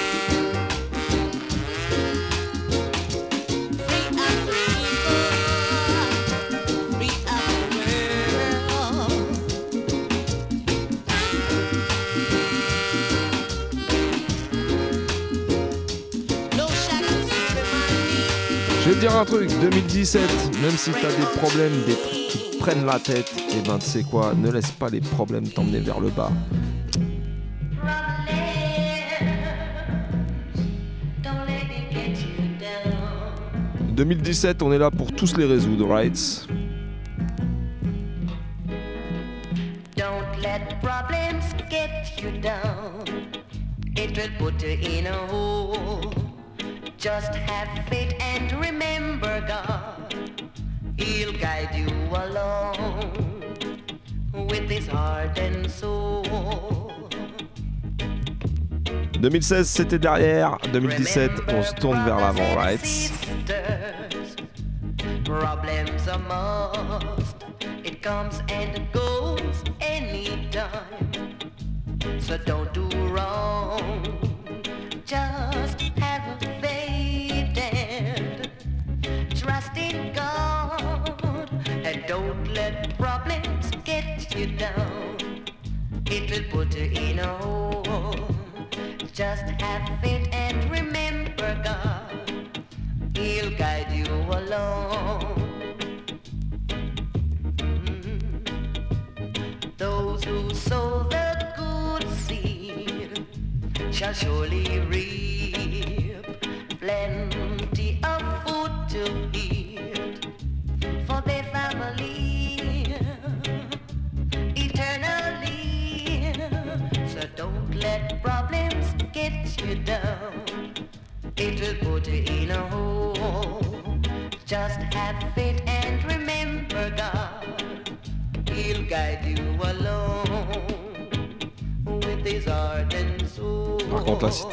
dire 19.00 19.16
un 19.16 19.26
truc, 19.26 19.50
2017, 19.60 20.22
même 20.62 20.72
si 20.78 20.92
t'as 20.92 21.10
des 21.10 21.40
problèmes, 21.40 21.74
des 21.86 21.94
trucs 21.94 22.28
qui 22.30 22.58
prennent 22.58 22.86
la 22.86 23.00
tête, 23.00 23.32
et 23.52 23.68
ben 23.68 23.78
tu 23.78 23.86
sais 23.86 24.04
quoi, 24.04 24.34
ne 24.34 24.50
laisse 24.50 24.72
pas 24.72 24.90
les 24.90 25.02
problèmes 25.02 25.48
t'emmener 25.48 25.82
vers 25.82 26.00
le 26.00 26.10
bas. 26.10 26.32
2017, 33.94 34.64
on 34.64 34.72
est 34.74 34.80
là 34.80 34.90
pour 34.90 35.12
tous 35.12 35.38
les 35.38 35.46
résoudre, 35.46 35.88
right? 35.88 36.48
Don't 39.96 40.42
let 40.42 40.82
problems 40.82 41.44
get 41.70 42.22
you 42.22 42.32
down. 42.42 43.04
It 43.96 44.18
will 44.18 44.32
put 44.40 44.64
you 44.64 44.78
in 44.82 45.06
a 45.06 45.28
hole. 45.28 46.12
Just 46.98 47.36
have 47.36 47.68
faith 47.90 48.16
and 48.20 48.52
remember 48.54 49.42
God. 49.48 50.16
He'll 50.98 51.34
guide 51.34 51.76
you 51.76 51.88
along 52.16 52.76
with 54.34 54.70
his 54.70 54.88
heart 54.88 55.38
and 55.38 55.70
soul. 55.70 56.24
2016 59.22 59.68
c'était 59.68 60.00
derrière, 60.00 60.58
2017 60.74 61.32
on 61.48 61.64
se 61.64 61.74
tourne 61.76 62.04
vers 62.04 62.18
l'avant, 62.18 62.56
right? 62.58 62.82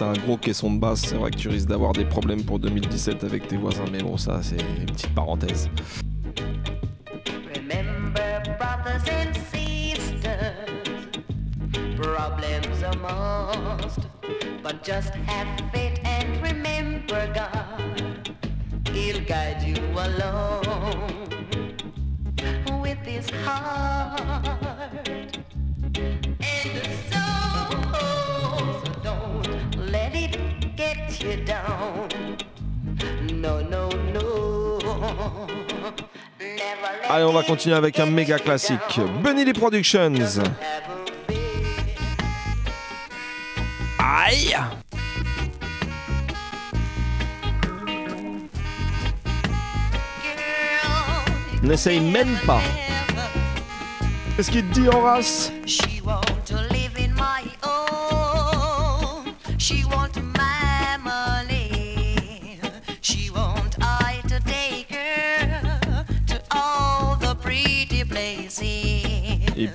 T'as 0.00 0.06
un 0.06 0.12
gros 0.14 0.38
caisson 0.38 0.72
de 0.72 0.80
basse, 0.80 1.02
c'est 1.02 1.16
vrai 1.16 1.30
que 1.30 1.36
tu 1.36 1.50
risques 1.50 1.68
d'avoir 1.68 1.92
des 1.92 2.06
problèmes 2.06 2.42
pour 2.42 2.58
2017 2.58 3.22
avec 3.22 3.46
tes 3.46 3.58
voisins. 3.58 3.84
Mais 3.92 4.02
bon, 4.02 4.16
ça, 4.16 4.40
c'est 4.42 4.56
une 4.56 4.86
petite 4.86 5.14
parenthèse. 5.14 5.68
Continuer 37.60 37.76
avec 37.76 38.00
un 38.00 38.06
méga 38.06 38.38
classique. 38.38 38.98
Bunny 39.22 39.44
Lee 39.44 39.52
Productions. 39.52 40.14
Aïe 43.98 44.56
N'essaye 51.62 52.00
même 52.00 52.38
pas. 52.46 52.62
Qu'est-ce 54.36 54.50
qu'il 54.50 54.64
te 54.64 54.80
dit, 54.80 54.88
Horace? 54.88 55.52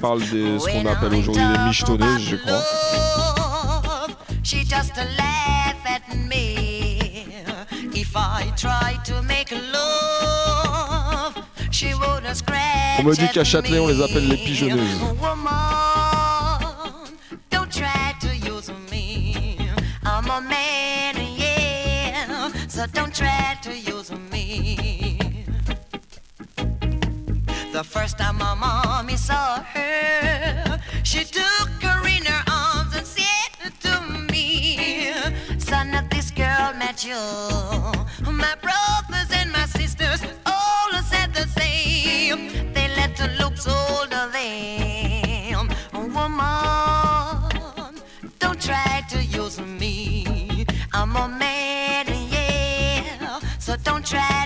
Parle 0.05 0.21
de 0.29 0.59
ce 0.59 0.65
qu'on 0.65 0.85
appelle 0.85 1.15
aujourd'hui 1.15 1.41
les 1.41 1.65
michetonneuses, 1.65 2.29
je 2.29 2.35
crois. 2.35 2.63
Love, 2.93 4.15
she 4.43 4.57
just 4.63 4.95
laugh 5.17 5.81
at 5.85 6.15
me. 6.29 7.25
If 7.95 8.15
I 8.15 8.51
try 8.55 8.99
to 9.05 9.23
make 9.23 9.51
love, 9.51 11.33
she 11.71 11.95
would 11.95 12.23
scratch 12.35 12.99
On 12.99 13.03
me 13.03 13.15
dit 13.15 13.29
qu'à 13.33 13.43
Châtelet, 13.43 13.79
on 13.79 13.87
les 13.87 13.99
appelle 13.99 14.27
les 14.27 14.37
pigeonneuses. 14.37 15.01
Woman, 15.19 15.49
don't 17.49 17.71
try 17.71 18.13
to 18.21 18.29
use 18.35 18.71
me. 18.91 19.57
I'm 20.03 20.29
a 20.29 20.39
man, 20.39 21.15
yeah. 21.35 22.49
So 22.67 22.85
don't 22.93 23.13
try 23.13 23.57
to 23.63 23.71
use 23.71 24.11
me. 24.31 24.77
The 27.73 27.83
first 27.83 28.17
time 28.19 28.37
my 28.37 28.53
mommy 28.53 29.17
saw 29.17 29.64
her, 29.95 30.79
she 31.03 31.23
took 31.23 31.69
her 31.81 32.07
in 32.07 32.25
her 32.25 32.43
arms 32.51 32.95
and 32.95 33.05
said 33.05 33.71
to 33.81 34.01
me, 34.31 35.11
Son 35.59 35.93
of 35.95 36.09
this 36.09 36.31
girl 36.31 36.73
met 36.73 37.05
you. 37.05 37.21
My 38.31 38.55
brothers 38.65 39.29
and 39.31 39.51
my 39.51 39.65
sisters 39.65 40.21
all 40.45 40.91
said 41.03 41.33
the 41.33 41.47
same. 41.59 42.73
They 42.73 42.87
let 42.99 43.15
the 43.15 43.27
looks 43.39 43.67
older 43.67 44.29
them. 44.31 45.69
Woman, 45.93 46.41
don't 48.39 48.61
try 48.61 49.03
to 49.09 49.23
use 49.23 49.59
me. 49.59 50.65
I'm 50.93 51.15
a 51.15 51.27
man, 51.27 52.05
yeah. 52.31 53.39
So 53.59 53.75
don't 53.83 54.05
try 54.05 54.44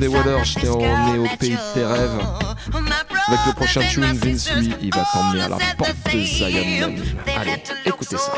des 0.00 0.08
Waters, 0.08 0.44
j'étais 0.44 0.68
emmené 0.68 1.18
au 1.18 1.36
pays 1.36 1.50
de 1.50 1.74
tes 1.74 1.84
rêves. 1.84 2.18
Avec 3.28 3.40
le 3.46 3.52
prochain 3.52 3.82
tune, 3.82 4.04
Vince, 4.14 4.50
lui, 4.54 4.74
il 4.80 4.94
va 4.94 5.04
t'emmener 5.12 5.42
à 5.42 5.48
la 5.48 5.58
porte 5.76 5.94
de 6.12 6.20
Zion. 6.20 6.94
Allez, 7.36 7.62
écoutez 7.84 8.16
ça. 8.16 8.32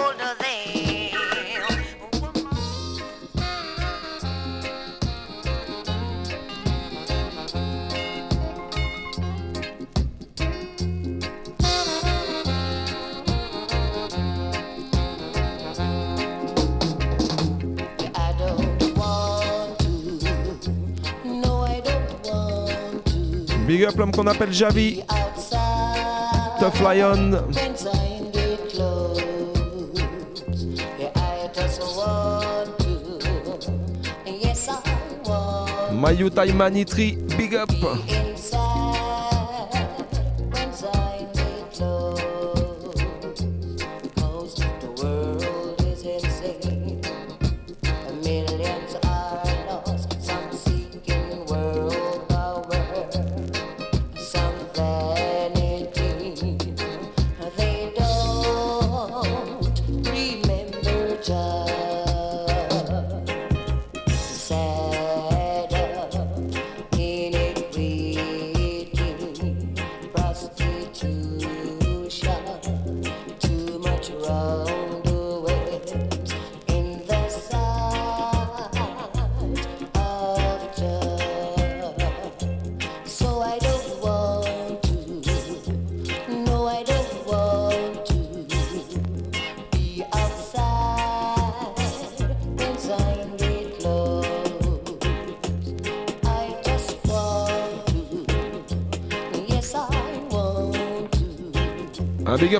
Big 23.93 23.99
up 23.99 23.99
l'homme 23.99 24.13
qu'on 24.13 24.27
appelle 24.27 24.53
Javi. 24.53 25.03
Tough 26.59 26.81
Lion. 26.81 27.33
When 27.33 27.75
time 27.75 28.31
get 28.33 28.69
close. 28.71 29.21
Yeah, 30.99 31.13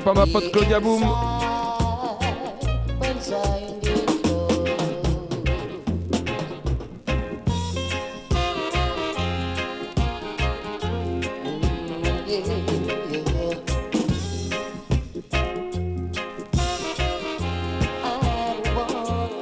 ma 0.01 0.25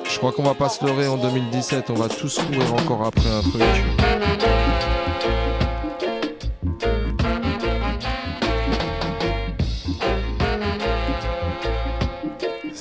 Je 0.04 0.18
crois 0.18 0.32
qu'on 0.32 0.42
va 0.42 0.54
pas 0.54 0.68
se 0.68 0.84
leurrer 0.84 1.06
en 1.06 1.16
2017, 1.16 1.88
on 1.90 1.94
va 1.94 2.08
tous 2.08 2.38
courir 2.38 2.74
encore 2.74 3.06
après 3.06 3.30
un 3.30 3.40
truc. 3.40 4.49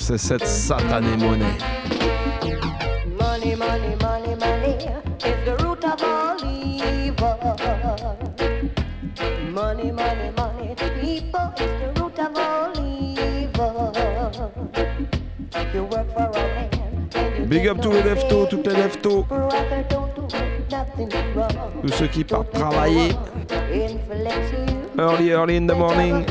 C'est 0.10 0.18
cette 0.18 0.48
satanée 0.48 1.18
monnaie. 1.18 1.46
Money, 3.16 3.56
money, 3.56 3.96
money, 4.02 4.36
money 4.40 4.76
is 5.24 5.38
the 5.46 5.56
root 5.64 5.86
of 5.86 6.02
all 6.02 6.36
evil. 6.44 7.38
Money, 9.52 9.92
money, 9.92 10.32
money, 10.36 10.74
people 11.00 11.54
is 11.58 11.70
the 11.80 12.02
root 12.02 12.18
of 12.18 12.36
all 12.36 12.72
evil. 12.84 13.94
You 15.76 15.84
work 15.84 16.12
for 16.12 16.24
a 16.24 16.34
man 16.34 16.70
and 17.14 17.38
you 17.38 17.46
Big 17.46 17.68
up 17.68 17.80
tous 17.80 17.92
les 17.92 18.02
leftos, 18.02 18.48
toutes 18.48 18.66
les 18.66 18.78
leftos, 18.78 19.28
tous 21.84 21.94
ceux 21.94 22.08
qui 22.08 22.24
partent 22.24 22.52
travailler. 22.52 23.12
Early, 24.98 25.30
early 25.30 25.58
in 25.58 25.68
the 25.68 25.76
morning. 25.76 26.26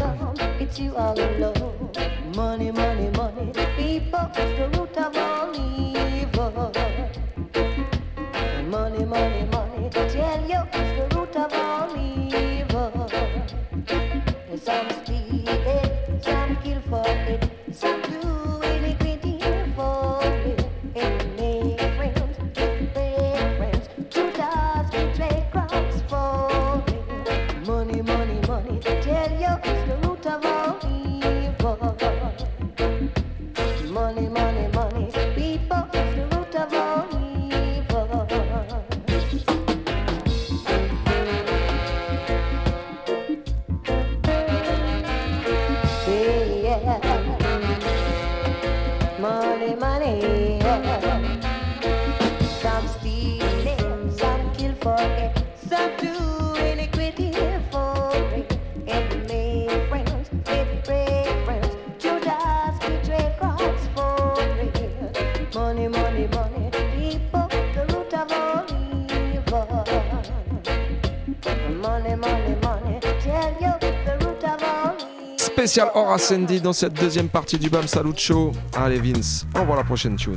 Spécial 75.68 75.90
Aura 75.94 76.16
Sandy 76.16 76.62
dans 76.62 76.72
cette 76.72 76.94
deuxième 76.94 77.28
partie 77.28 77.58
du 77.58 77.68
BAM 77.68 77.86
Salut 77.86 78.14
Show. 78.16 78.52
Allez 78.74 78.98
Vince, 78.98 79.46
envoie 79.54 79.76
la 79.76 79.84
prochaine 79.84 80.16
tune. 80.16 80.34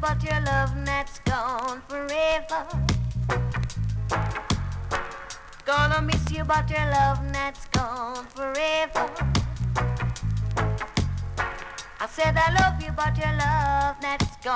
But 0.00 0.22
your 0.24 0.40
love 0.40 0.72
that's 0.86 1.18
gone 1.26 1.82
forever. 1.86 2.66
Gonna 5.66 6.00
miss 6.00 6.30
you, 6.30 6.44
but 6.44 6.70
your 6.70 6.86
love 6.86 7.27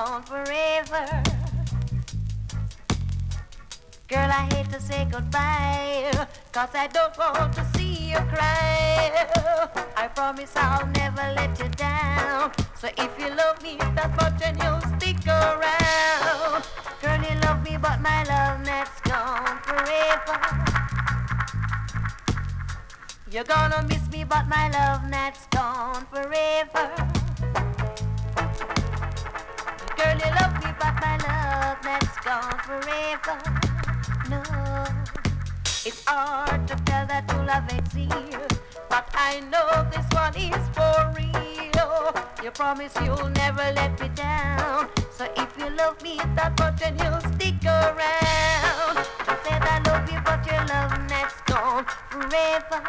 that's 0.04 0.26
forever. 0.26 1.06
Girl, 4.08 4.30
I 4.40 4.48
hate 4.52 4.68
to 4.70 4.80
say 4.80 5.06
goodbye, 5.08 6.10
cause 6.50 6.74
I 6.74 6.88
don't 6.88 7.16
want 7.16 7.52
to 7.54 7.64
see 7.76 8.10
you 8.10 8.18
cry. 8.34 9.12
I 9.96 10.08
promise 10.08 10.52
I'll 10.56 10.86
never 10.88 11.26
let 11.36 11.56
you 11.58 11.68
down. 11.68 12.50
So 12.74 12.88
if 12.98 13.12
you 13.18 13.28
love 13.30 13.62
me 13.62 13.76
that 13.78 14.10
much, 14.18 14.42
you'll 14.62 14.82
stick 14.98 15.22
around. 15.28 16.66
Girl, 17.00 17.22
you 17.22 17.38
love 17.46 17.62
me, 17.62 17.76
but 17.76 18.00
my 18.00 18.24
love 18.24 18.64
that's 18.64 19.00
gone 19.02 19.58
forever. 19.68 20.38
You're 23.30 23.44
gonna 23.44 23.86
miss 23.88 24.04
me, 24.10 24.24
but 24.24 24.48
my 24.48 24.68
love 24.70 25.08
that's 25.10 25.46
gone 25.46 26.04
forever. 26.06 27.11
Girl, 30.02 30.18
you 30.18 30.34
love 30.34 30.54
me, 30.64 30.70
but 30.80 30.94
my 31.00 31.16
love 31.28 31.78
that's 31.80 32.16
gone 32.26 32.58
forever. 32.66 33.38
No, 34.28 34.42
it's 35.86 36.02
hard 36.08 36.66
to 36.66 36.74
tell 36.86 37.06
that 37.06 37.28
true 37.28 37.46
love 37.46 37.70
is 37.70 37.92
here, 37.94 38.48
but 38.90 39.08
I 39.14 39.38
know 39.52 39.86
this 39.94 40.04
one 40.10 40.34
is 40.34 40.64
for 40.74 41.14
real. 41.14 42.12
You 42.42 42.50
promise 42.50 42.92
you'll 43.04 43.28
never 43.28 43.62
let 43.76 44.00
me 44.00 44.08
down. 44.08 44.88
So 45.12 45.32
if 45.36 45.56
you 45.56 45.70
love 45.70 46.02
me 46.02 46.16
that 46.34 46.58
much, 46.58 46.80
then 46.80 46.98
you'll 46.98 47.20
stick 47.36 47.64
around. 47.64 48.98
I 49.30 49.38
said 49.44 49.62
I 49.62 49.78
love 49.86 50.10
you, 50.10 50.20
but 50.24 50.44
your 50.44 50.66
love 50.66 50.98
that's 51.06 51.40
gone 51.42 51.86
forever. 52.10 52.82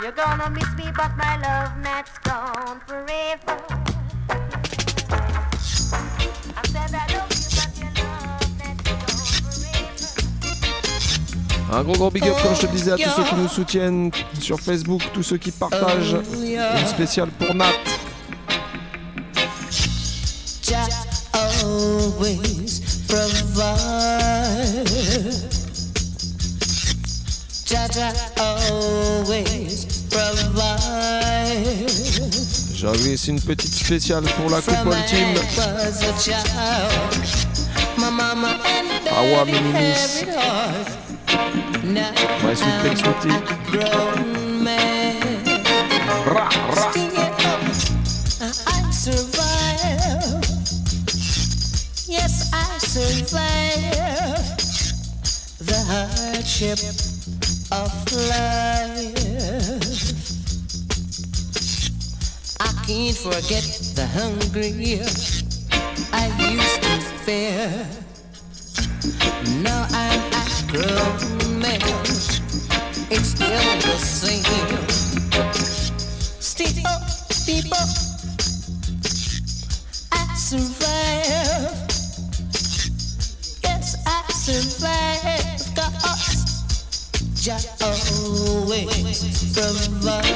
You're 0.00 0.12
gonna 0.12 0.48
miss 0.48 0.74
me, 0.76 0.90
but 0.96 1.14
my 1.18 1.36
love 1.36 1.72
that's 1.82 2.16
gone 2.20 2.80
forever. 2.86 3.93
Un 11.72 11.82
gros 11.82 11.94
gros 11.94 12.10
big 12.10 12.24
up 12.24 12.36
comme 12.42 12.54
je 12.54 12.60
te 12.60 12.66
disais 12.66 12.92
à 12.92 12.96
tous 12.96 13.10
ceux 13.16 13.24
qui 13.24 13.34
nous 13.34 13.48
soutiennent 13.48 14.10
sur 14.40 14.60
Facebook, 14.60 15.02
tous 15.12 15.22
ceux 15.22 15.38
qui 15.38 15.50
partagent. 15.50 16.16
Une 16.34 16.86
spéciale 16.86 17.30
pour 17.30 17.54
Nat. 17.54 17.72
Always 28.36 29.86
provide. 30.12 30.84
J'avais 32.84 33.14
ici 33.14 33.30
une 33.30 33.40
petite 33.40 33.72
spéciale 33.72 34.24
pour 34.36 34.50
la 34.50 34.60
coupe 34.60 34.74
I 34.74 34.80
ultime. 34.84 35.38
Awa 39.10 39.44
Minimis. 39.46 40.26
My 42.42 42.54
sweet 42.54 42.82
big 42.82 42.98
sweetie. 42.98 43.30
I'm 43.30 43.42
a 43.42 43.56
grown 43.70 44.62
man. 44.62 45.16
Still 46.74 47.16
I 48.66 48.90
survive. 48.90 50.44
Yes, 52.06 52.52
I 52.52 52.78
survive 52.80 53.94
the 55.58 55.80
hardship 55.88 56.80
of 57.72 57.90
life. 58.28 59.83
I 62.64 62.72
can't 62.86 63.16
forget 63.16 63.64
the 63.94 64.06
hungry 64.06 65.00
I 66.12 66.26
used 66.50 66.82
to 66.82 67.00
fear. 67.24 67.86
Now 69.62 69.86
I'm 69.90 70.20
a 70.32 70.44
grown 70.72 71.60
man. 71.60 71.80
It's 73.10 73.28
still 73.36 73.48
the 73.84 73.96
same. 73.98 74.44
Steep 76.40 76.68
Still, 76.68 77.00
people, 77.44 77.86
I 80.12 80.34
survive. 80.34 81.74
Yes, 83.62 83.96
I 84.06 84.08
survive. 84.32 85.60
Cause 85.76 86.64
Jah 87.34 87.60
always 87.84 89.20
survive. 89.52 90.34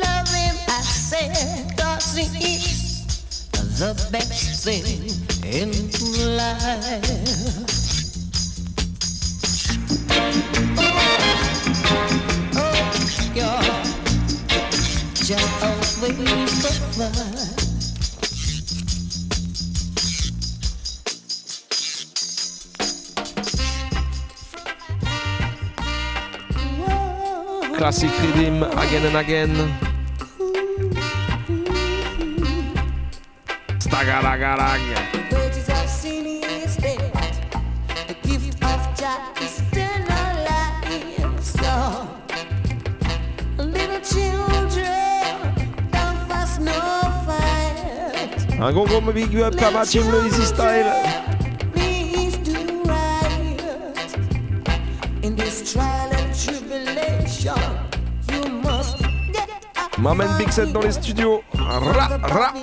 Love 0.00 0.28
him, 0.32 0.56
I 0.66 0.80
said, 0.80 1.76
cause 1.76 2.16
he 2.16 2.54
is 2.54 3.04
the 3.78 3.92
best 4.10 4.64
thing 4.64 4.84
in 5.44 5.70
life. 6.36 7.04
Oh, 12.56 12.78
yeah. 13.34 13.62
Jaja 15.16 15.38
always 15.62 16.16
provides. 16.96 17.57
classic 27.78 28.10
rhythm 28.34 28.64
again 28.64 29.06
and 29.06 29.16
again. 29.16 29.54
Stagaragarag. 33.78 34.82
Un 48.60 48.72
gros 48.72 48.88
gros 48.90 49.12
big 49.14 49.40
up 49.40 49.54
Kamachi 49.54 50.00
Style. 50.44 51.17
M'amène 60.08 60.38
Big 60.38 60.50
Set 60.50 60.72
dans 60.72 60.80
les 60.80 60.92
studios. 60.92 61.42
Ra, 61.52 62.18
ra. 62.22 62.54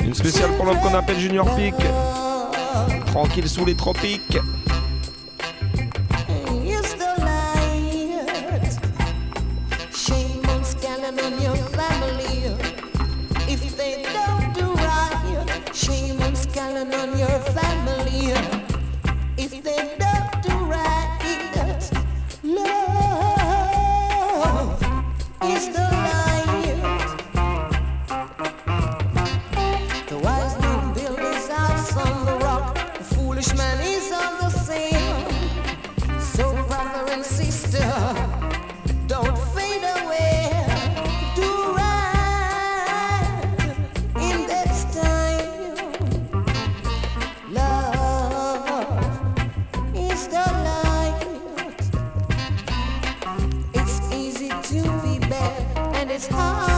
Une 0.00 0.14
spéciale 0.14 0.52
pour 0.56 0.66
l'homme 0.66 0.78
qu'on 0.78 0.94
appelle 0.94 1.18
Junior 1.18 1.52
Peak. 1.56 1.74
Tranquille 3.06 3.48
sous 3.48 3.64
les 3.64 3.74
tropiques. 3.74 4.38
high. 56.26 56.69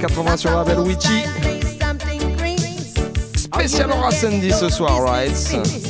80 0.00 0.36
sur 0.38 0.50
Rabel 0.52 0.78
Witchy. 0.78 1.24
Spécial 3.36 3.90
Aura 3.90 4.10
Sandy 4.10 4.50
ce 4.50 4.70
soir, 4.70 5.02
right? 5.02 5.89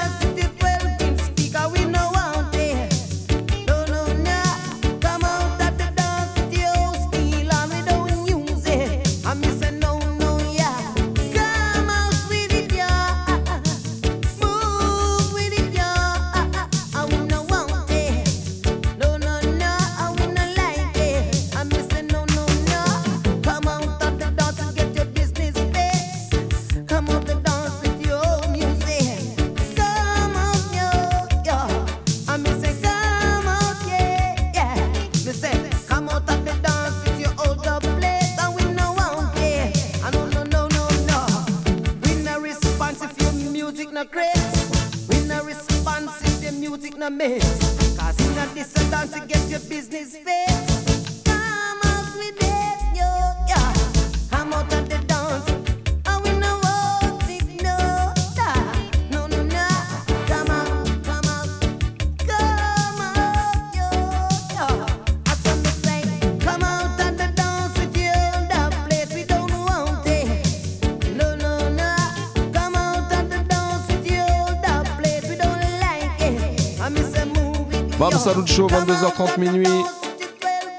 Salut 78.31 78.47
Show, 78.47 78.67
22h30 78.67 79.39
minuit. 79.41 79.67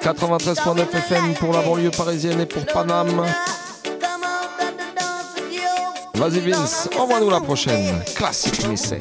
93.9 0.00 0.88
FM 0.90 1.34
pour 1.34 1.52
la 1.52 1.60
banlieue 1.60 1.90
parisienne 1.90 2.40
et 2.40 2.46
pour 2.46 2.64
Paname. 2.64 3.26
Vas-y 6.14 6.40
Vince, 6.40 6.88
envoie-nous 6.98 7.28
la 7.28 7.40
prochaine. 7.40 8.02
Classique 8.16 8.66
lycée. 8.66 9.00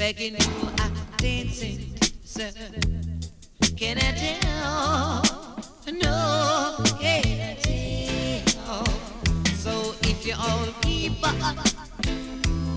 begging 0.00 0.32
you 0.32 0.68
out 0.80 0.92
dancing. 1.18 1.94
Sir. 2.24 2.50
Can 3.76 3.98
I 3.98 4.12
tell? 4.16 5.22
No, 5.92 6.78
can 6.98 7.40
I 7.42 7.54
tell? 7.60 8.86
So 9.56 9.94
if 10.04 10.26
you 10.26 10.32
all 10.40 10.68
keep 10.80 11.20
up 11.22 11.54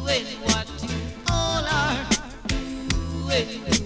with 0.04 0.28
what 0.44 0.68
you 0.84 1.00
all 1.30 1.64
are 1.64 2.06
doing. 2.50 3.83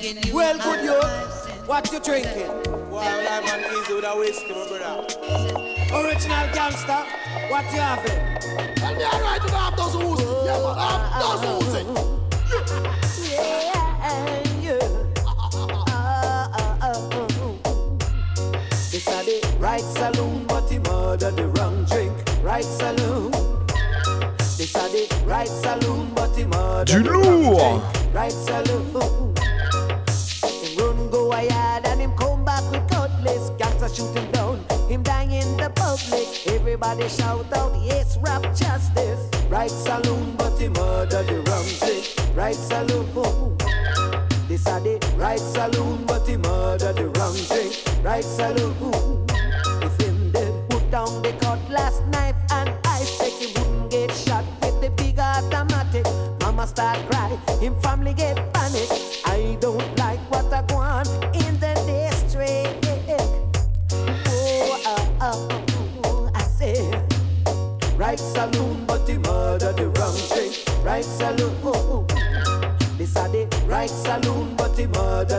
Well, 0.00 0.56
good 0.58 0.82
youth, 0.82 1.68
what 1.68 1.92
you 1.92 2.00
drinking? 2.00 2.48
Well, 2.90 3.26
I'm 3.28 3.44
on 3.44 3.60
easy 3.70 3.92
with 3.92 4.04
a 4.06 4.16
whiskey, 4.16 4.48
my 4.48 4.66
brother. 4.66 5.04
Original 5.92 6.48
gangster, 6.54 7.04
what 7.50 7.64
you 7.70 7.80
having? 7.80 8.76
Tell 8.76 8.94
me 8.94 9.04
all 9.04 9.20
right, 9.20 9.42
you 9.42 9.48
don't 9.48 9.60
have 9.60 9.76
those 9.76 9.92
who's. 9.92 10.20
Yeah, 10.46 10.56
man, 10.56 10.78
I 10.78 10.80
have 11.12 11.40
those 11.42 11.74
who's. 11.84 11.98
Yeah, 13.30 13.74
yeah. 14.62 14.78
This 18.90 19.06
a 19.06 19.22
the 19.22 19.56
right 19.58 19.82
saloon, 19.82 20.46
but 20.46 20.70
he 20.70 20.78
murdered 20.78 21.36
the 21.36 21.46
wrong 21.48 21.84
drink. 21.84 22.12
Right 22.42 22.64
saloon. 22.64 23.32
This 24.56 24.74
a 24.74 24.88
the 24.88 25.24
right 25.26 25.46
saloon, 25.46 26.10
but 26.14 26.34
he 26.34 26.44
murdered 26.46 27.04
the 27.04 27.10
wrong 27.10 27.82
drink. 27.82 28.14
Right 28.14 28.32
saloon. 28.32 29.19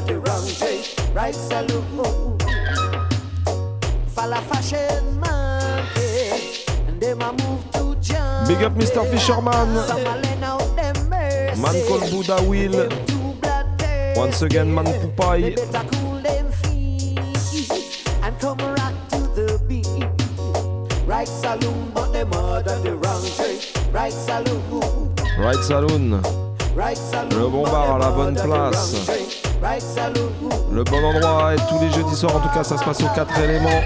Murder 0.02 0.14
the 0.14 0.19
rum 0.19 0.45
drink. 0.60 1.15
Right 1.15 1.36
saloon. 1.36 2.38
Falla 4.07 4.41
fashion 4.41 5.19
monkey, 5.19 6.64
and 6.88 7.02
them 7.02 7.22
a 7.22 7.32
move 7.34 7.72
to 7.73 7.95
jump. 8.02 8.48
Big 8.48 8.64
up 8.64 8.73
Mr. 8.76 9.10
Fisherman. 9.10 9.73
Them. 9.88 11.61
Man 11.61 11.88
called 11.88 12.10
Buddha 12.10 12.41
Will. 12.44 12.90
Once 14.15 14.41
again, 14.41 14.73
Man 14.73 14.86
Pupai. 14.86 15.56
them 16.23 16.48
and 18.23 18.40
come 18.40 18.57
rock 18.57 18.94
to 19.10 19.18
the 19.36 19.61
beat. 19.68 19.88
Right 21.07 21.28
saloon, 21.28 21.91
but 21.94 22.11
they 22.14 22.23
murder 22.23 22.80
the 22.80 22.95
wrong 22.95 23.23
drink. 23.38 23.72
Right 23.94 24.14
saloon, 24.14 25.15
Right 25.38 25.57
Saloon. 25.57 26.22
Le 26.76 27.49
bon 27.49 27.64
bar 27.64 27.95
à 27.95 27.99
la 27.99 28.11
bonne 28.11 28.36
place. 28.36 29.20
Le 30.72 30.84
bon 30.84 31.03
endroit 31.03 31.53
et 31.53 31.57
tous 31.69 31.80
les 31.80 31.91
jeudis 31.91 32.15
soirs, 32.15 32.35
en 32.35 32.39
tout 32.39 32.49
cas, 32.49 32.64
ça 32.64 32.77
se 32.77 32.84
passe 32.84 33.02
aux 33.02 33.10
4 33.15 33.39
éléments. 33.39 33.81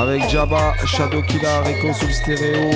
Avec 0.00 0.28
Jabba, 0.28 0.74
Shadow 0.84 1.22
Killer, 1.22 1.60
Rico 1.64 1.92
sous 1.92 2.06
le 2.06 2.12
stéréo 2.12 2.70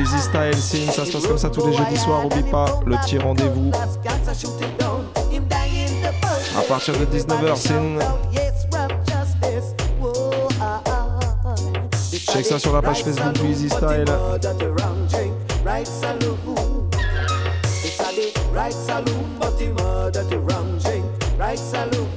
Easy 0.00 0.18
Style 0.18 0.56
Sin. 0.56 0.92
Ça 0.92 1.04
se 1.04 1.12
passe 1.12 1.26
comme 1.26 1.38
ça 1.38 1.50
tous 1.50 1.66
les 1.66 1.76
jeudis 1.76 1.98
soirs. 1.98 2.24
Oublie 2.26 2.42
pas 2.42 2.80
le 2.86 2.96
petit 2.96 3.18
rendez-vous. 3.18 3.70
À 6.58 6.62
partir 6.62 6.94
de 6.98 7.04
19h, 7.06 7.56
Sin. 7.56 7.98
Check 12.32 12.46
ça 12.46 12.58
sur 12.58 12.72
la 12.74 12.82
page 12.82 13.02
Facebook 13.04 13.32
du 13.34 13.46
Easy 13.46 13.68
Style. 13.68 14.06
Right 18.52 18.72
saloon, 18.72 19.36
but 19.38 19.58
he 19.58 19.68
murder 19.68 20.24
the 20.24 20.38
wrong 20.38 20.78
drink. 20.78 21.04
Right 21.38 21.58
saloon. 21.58 22.08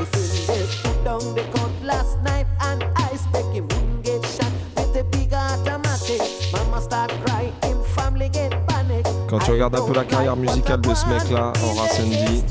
If 0.00 0.12
him 0.14 0.56
did 0.56 0.68
put 0.82 1.04
down 1.04 1.34
the 1.34 1.44
cutlass 1.52 2.16
knife 2.24 2.46
and 2.60 2.84
ice 2.96 3.26
pick, 3.32 3.46
him 3.54 3.68
wouldn't 3.68 4.04
get 4.04 4.24
shot 4.26 4.52
with 4.76 4.96
a 4.96 5.04
big 5.04 5.32
automatic. 5.32 6.20
Mama 6.52 6.80
start 6.80 7.10
crying, 7.24 7.52
him 7.62 7.82
family 7.94 8.28
get 8.28 8.50
panic. 8.66 9.06
Quand 9.28 9.38
tu 9.38 9.52
regardes 9.52 9.76
un 9.76 9.86
peu 9.86 9.94
la 9.94 10.04
carrière 10.04 10.36
musicale 10.36 10.80
de 10.80 10.94
ce 10.94 11.06
mec-là, 11.06 11.52
Aura 11.64 11.88
Sandy, 11.88 12.44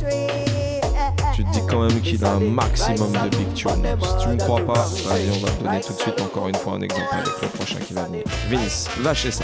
tu 1.35 1.43
te 1.43 1.51
dis 1.51 1.61
quand 1.69 1.81
même 1.81 2.01
qu'il 2.01 2.23
a 2.23 2.31
un 2.31 2.39
maximum 2.39 3.11
de 3.11 3.35
big 3.35 3.53
tunes. 3.53 3.85
Si 4.01 4.23
tu 4.23 4.30
ne 4.30 4.38
crois 4.38 4.61
pas, 4.61 4.88
allez, 5.11 5.30
on 5.35 5.45
va 5.45 5.51
te 5.51 5.64
donner 5.64 5.81
tout 5.81 5.93
de 5.93 5.99
suite 5.99 6.22
encore 6.22 6.47
une 6.47 6.56
fois 6.56 6.73
un 6.73 6.81
exemple 6.81 7.10
avec 7.11 7.41
le 7.41 7.47
prochain 7.49 7.80
qui 7.80 7.93
va 7.93 8.03
venir. 8.03 8.23
Vince, 8.49 8.89
lâchez 9.03 9.31
ça. 9.31 9.43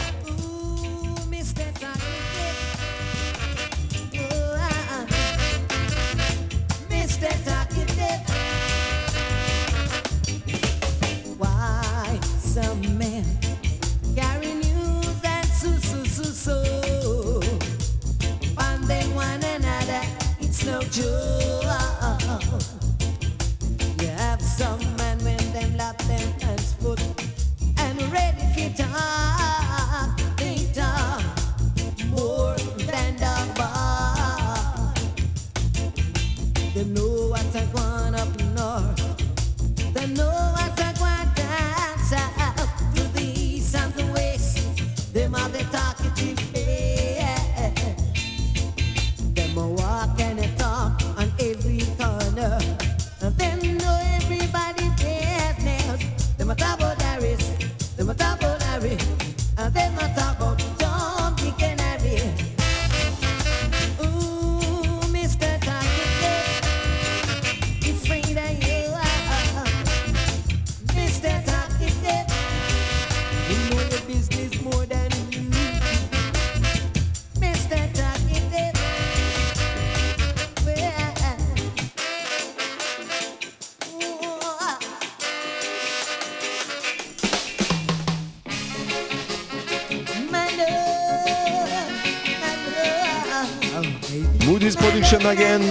Moody's 94.66 94.76
Production 94.78 95.24
again. 95.28 95.62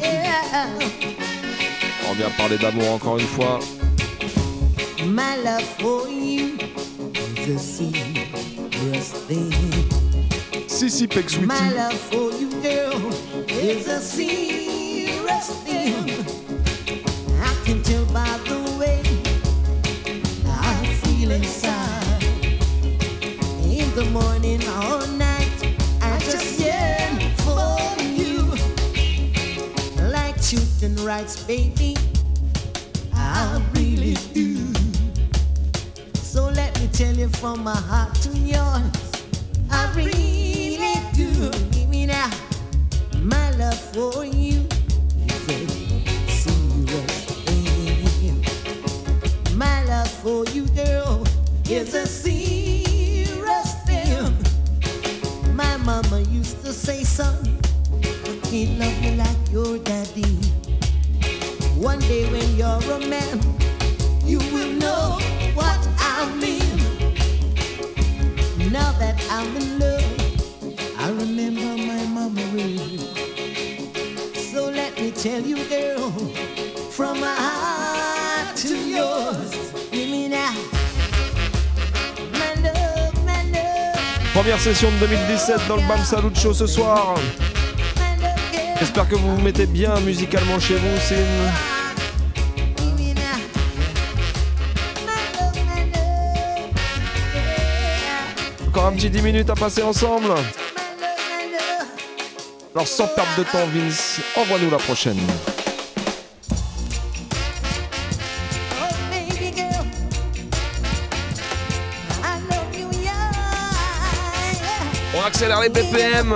Yeah. 0.00 0.78
On 2.08 2.14
vient 2.14 2.30
parler 2.36 2.56
d'amour 2.56 2.88
encore 2.92 3.18
une 3.18 3.26
fois. 3.26 3.58
My 5.04 5.34
love 5.42 5.64
for 5.80 6.08
you 6.08 6.56
is 7.36 7.48
a 7.48 7.58
serious 7.58 9.10
thing. 9.26 9.50
Sissy 10.68 11.08
Peck 11.08 11.28
Sweetie. 11.28 11.46
My 11.46 11.72
love 11.72 11.94
for 11.94 12.30
you, 12.38 12.50
girl, 12.62 13.12
is 13.48 13.88
a 13.88 14.00
serious 14.00 15.48
thing. 15.64 16.14
I 17.42 17.54
can 17.64 17.82
tell 17.82 18.04
by 18.12 18.38
the 18.46 18.60
way 18.78 19.02
I 20.46 20.86
feel 21.02 21.32
inside. 21.32 22.22
In 23.64 23.92
the 23.96 24.04
morning 24.12 24.62
or 24.68 24.89
Shooting 30.80 31.04
rights, 31.04 31.42
baby, 31.42 31.94
I 33.12 33.62
really 33.74 34.14
do. 34.32 34.56
So 36.14 36.44
let 36.48 36.80
me 36.80 36.88
tell 36.90 37.14
you 37.14 37.28
from 37.28 37.62
my 37.62 37.76
heart 37.76 38.09
De 84.80 84.86
2017 84.98 85.68
dans 85.68 85.76
le 85.76 85.82
Bam 85.82 86.02
Salut 86.02 86.34
Show 86.34 86.54
ce 86.54 86.66
soir. 86.66 87.14
J'espère 88.78 89.06
que 89.06 89.14
vous 89.14 89.36
vous 89.36 89.42
mettez 89.42 89.66
bien 89.66 90.00
musicalement 90.00 90.58
chez 90.58 90.76
vous. 90.76 90.96
C'est 91.06 91.16
une... 91.16 91.50
Encore 98.68 98.86
un 98.86 98.92
petit 98.92 99.10
10 99.10 99.20
minutes 99.20 99.50
à 99.50 99.54
passer 99.54 99.82
ensemble. 99.82 100.32
Alors 102.74 102.88
sans 102.88 103.06
perdre 103.08 103.36
de 103.36 103.42
temps, 103.42 103.66
Vince, 103.74 104.22
envoie-nous 104.34 104.70
la 104.70 104.78
prochaine. 104.78 105.20
Les 115.62 115.68
BPM. 115.68 116.34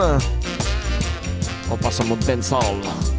On 1.71 1.77
passe 1.77 2.01
en 2.01 2.05
mode. 2.05 3.14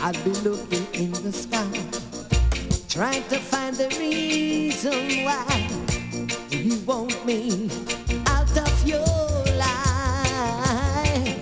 I'd 0.00 0.18
be 0.24 0.30
looking 0.40 0.86
in 0.92 1.12
the 1.12 1.32
sky, 1.32 1.70
trying 2.88 3.22
to 3.28 3.38
find 3.38 3.76
the 3.76 3.88
reason 3.96 5.24
why 5.24 5.68
you 6.50 6.80
want 6.80 7.24
me 7.24 7.70
out 8.26 8.58
of 8.58 8.88
your 8.88 9.06
life. 9.54 11.38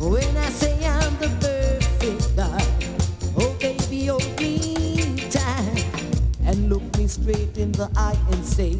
When 0.00 0.36
I 0.36 0.48
say 0.48 0.82
I'm 0.86 1.14
the 1.18 1.28
perfect 1.44 2.36
guy, 2.36 2.64
oh 3.36 3.54
baby, 3.60 4.06
hold 4.06 4.40
me 4.40 5.28
tight 5.28 5.84
and 6.46 6.70
look 6.70 6.84
me 6.96 7.06
straight 7.06 7.58
in 7.58 7.72
the 7.72 7.90
eye 7.96 8.16
and 8.30 8.42
say, 8.42 8.76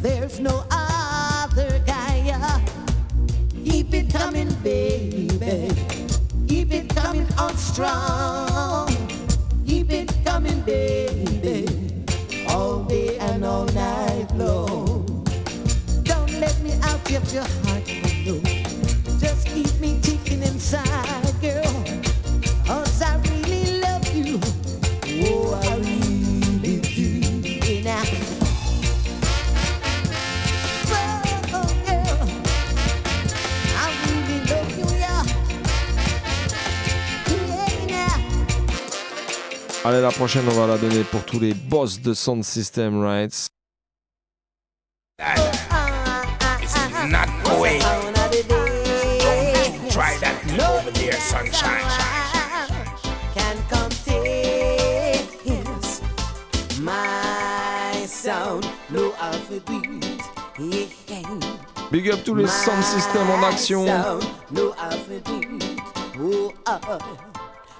There's 0.00 0.38
no 0.38 0.64
other 0.70 1.80
guy. 1.84 2.04
Keep 3.64 3.94
it 3.94 4.10
coming, 4.10 4.52
baby. 4.62 6.03
Keep 6.64 6.84
it 6.84 6.96
coming 6.96 7.28
on 7.36 7.54
strong. 7.58 8.88
Keep 9.66 9.92
it 9.92 10.10
coming, 10.24 10.62
baby. 10.62 11.66
All 12.48 12.84
day 12.84 13.18
and 13.18 13.44
all 13.44 13.66
night 13.66 14.28
long. 14.34 15.04
Don't 16.04 16.32
let 16.40 16.58
me 16.62 16.72
out 16.80 17.04
of 17.12 17.34
your 17.34 17.44
heart, 17.44 17.86
no. 18.24 18.40
Just 19.18 19.46
keep 19.48 19.78
me 19.78 20.00
ticking 20.00 20.42
inside, 20.42 21.23
La 40.00 40.10
prochaine, 40.10 40.42
on 40.48 40.60
va 40.60 40.66
la 40.66 40.76
donner 40.76 41.04
pour 41.04 41.24
tous 41.24 41.38
les 41.38 41.54
boss 41.54 42.00
de 42.00 42.14
Sound 42.14 42.42
System 42.42 43.00
Rights. 43.00 43.46
Big 61.92 62.10
up 62.10 62.24
tous 62.24 62.34
les 62.34 62.46
Sound 62.48 62.82
System 62.82 63.30
en 63.30 63.42
action. 63.46 63.86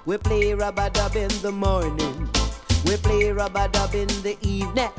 We 0.06 0.16
play 0.18 0.54
rubber 0.54 0.90
dub 0.90 1.16
in 1.16 1.28
the 1.42 1.50
morning. 1.52 2.28
We 2.84 2.96
play 2.96 3.32
rubber 3.32 3.68
dub 3.68 3.94
in 3.94 4.08
the 4.22 4.36
evening. 4.42 4.90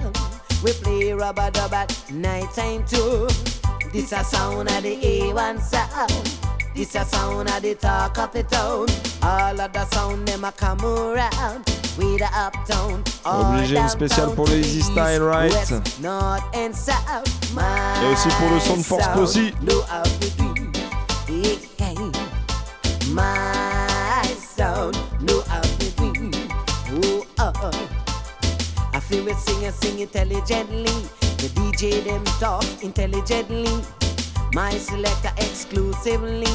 We 0.63 0.71
play 0.73 1.13
rubber 1.13 1.51
dub 1.51 1.73
at 1.73 2.11
night 2.11 2.51
time 2.55 2.85
too. 2.85 3.27
This 3.93 4.11
a 4.11 4.23
sound 4.23 4.69
of 4.69 4.83
the 4.83 4.95
A1 5.01 5.61
sound. 5.61 6.11
This 6.75 6.95
a 6.95 7.05
sound 7.05 7.49
of 7.49 7.61
the 7.61 7.75
talk 7.75 8.17
of 8.17 8.31
the 8.33 8.43
town. 8.43 8.87
All 9.21 9.61
of 9.61 9.71
the 9.73 9.85
sound 9.85 10.27
them 10.27 10.43
a 10.43 10.51
come 10.51 10.83
around. 10.83 11.65
We 11.97 12.17
the 12.17 12.27
uptown. 12.33 13.03
Obligé 13.23 13.77
une 13.77 13.87
spéciale 13.89 14.33
pour 14.35 14.47
les 14.47 14.59
Easy 14.59 14.81
Style 14.81 15.21
Right. 15.21 15.51
west, 15.51 15.73
north 16.01 16.43
and 16.53 16.73
south. 16.75 17.25
Et 18.03 18.11
aussi 18.11 18.27
pour 18.37 18.49
le 18.49 18.59
son 18.59 18.77
de 18.77 18.83
Force 18.83 19.03
sound, 19.05 19.15
Posse. 19.17 19.37
no 19.61 19.81
alphabet. 19.89 20.31
Yeah. 21.29 22.11
My 23.13 23.44
I 27.73 28.99
feel 28.99 29.23
we 29.25 29.33
sing 29.33 29.65
and 29.65 29.73
sing 29.75 29.99
intelligently. 29.99 30.85
The 31.41 31.49
DJ 31.55 32.03
them 32.03 32.23
talk 32.39 32.65
intelligently. 32.83 33.67
My 34.53 34.71
selector 34.71 35.31
exclusively. 35.37 36.47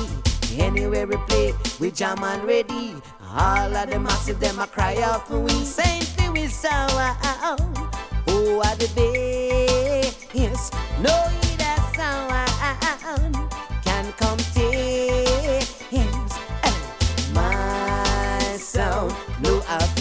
Anywhere 0.58 1.06
we 1.06 1.16
play, 1.28 1.54
we 1.78 1.90
jam 1.90 2.22
and 2.24 2.44
ready. 2.44 2.94
All 3.22 3.76
of 3.76 3.90
the 3.90 3.98
massive 3.98 4.40
them 4.40 4.58
a 4.58 4.66
cry 4.66 4.96
out 5.02 5.28
for 5.28 5.38
we 5.40 5.64
saintly 5.64 6.28
we 6.30 6.48
sound. 6.48 6.90
Oh, 8.26 8.56
what 8.56 8.78
the 8.78 8.88
bass. 10.32 10.70
No, 11.00 11.14
that 11.58 11.80
sound 11.94 13.34
can 13.84 14.12
contain 14.14 15.60
my 17.34 18.56
sound. 18.58 19.14
No 19.42 19.62
alphabet. 19.68 19.99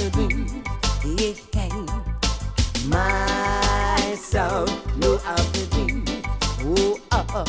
My 2.89 4.15
sound. 4.17 4.71
No 4.97 5.19
alphabet. 5.23 6.25
Oh, 6.61 6.99
uh, 7.11 7.25
uh. 7.35 7.45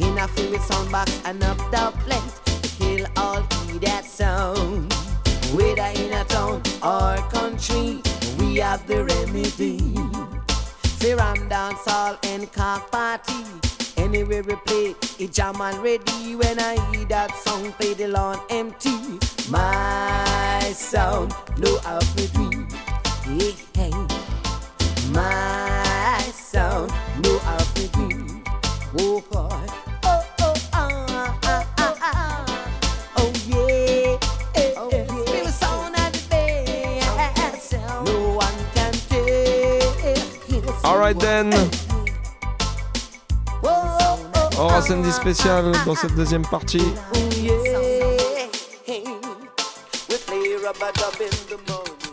In 0.00 0.16
a 0.16 0.26
free 0.28 0.56
sound 0.58 0.90
box, 0.90 1.12
enough 1.28 1.58
the 1.70 1.92
place 2.04 2.40
to 2.62 2.68
kill 2.78 3.06
all 3.18 3.42
he 3.66 3.78
that 3.80 4.04
sound. 4.06 4.92
Whether 5.52 5.92
in 6.00 6.12
a 6.14 6.24
town 6.24 6.62
or 6.82 7.16
country, 7.30 8.00
we 8.38 8.56
have 8.56 8.86
the 8.86 9.04
remedy. 9.04 9.94
Say 11.00 11.14
ram 11.14 11.48
dance 11.50 11.86
all 11.86 12.16
and 12.22 12.50
cock 12.50 12.90
party. 12.90 13.44
Anywhere 13.98 14.42
we 14.42 14.54
play, 14.66 14.94
it 15.18 15.32
jam 15.32 15.60
and 15.60 15.78
ready. 15.82 16.34
When 16.34 16.58
I 16.58 16.80
hear 16.90 17.04
that 17.06 17.36
song, 17.36 17.72
play 17.72 17.92
the 17.92 18.08
lawn 18.08 18.40
empty. 18.48 19.18
My 19.50 20.60
sound, 20.74 21.34
no 21.58 21.78
alphabet. 21.84 22.72
Hey, 23.24 23.54
hey. 23.74 23.99
My 25.12 26.20
sound, 26.32 26.90
no 27.22 27.38
alphabet. 27.44 28.42
Oh 28.98 29.20
boy. 29.30 29.66
Oh, 30.04 30.22
oh, 30.40 30.54
ah, 30.72 31.38
ah, 31.44 31.64
ah, 31.78 31.94
ah. 32.02 32.44
Oh 33.16 33.32
yeah. 33.46 34.18
Eh, 34.54 34.72
eh. 34.92 35.06
Spirit 35.06 35.54
sound 35.54 35.94
of 35.96 36.12
the 36.12 36.18
bass. 36.30 37.72
No 38.04 38.16
one 38.36 38.58
can 38.74 38.92
tell. 39.08 40.84
Alright 40.84 41.18
then. 41.18 41.52
Aura 44.58 44.82
samedi 44.82 45.12
spécial 45.12 45.72
dans 45.86 45.94
cette 45.94 46.14
deuxième 46.14 46.44
partie. 46.46 46.78
Morning. 46.78 47.50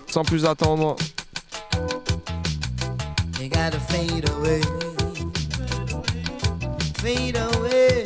Sans 0.07 0.23
plus 0.23 0.45
attendre, 0.45 0.95
Gotta 3.67 3.81
fade 3.81 4.29
away. 4.29 4.61
Fade 7.01 7.35
away. 7.35 8.05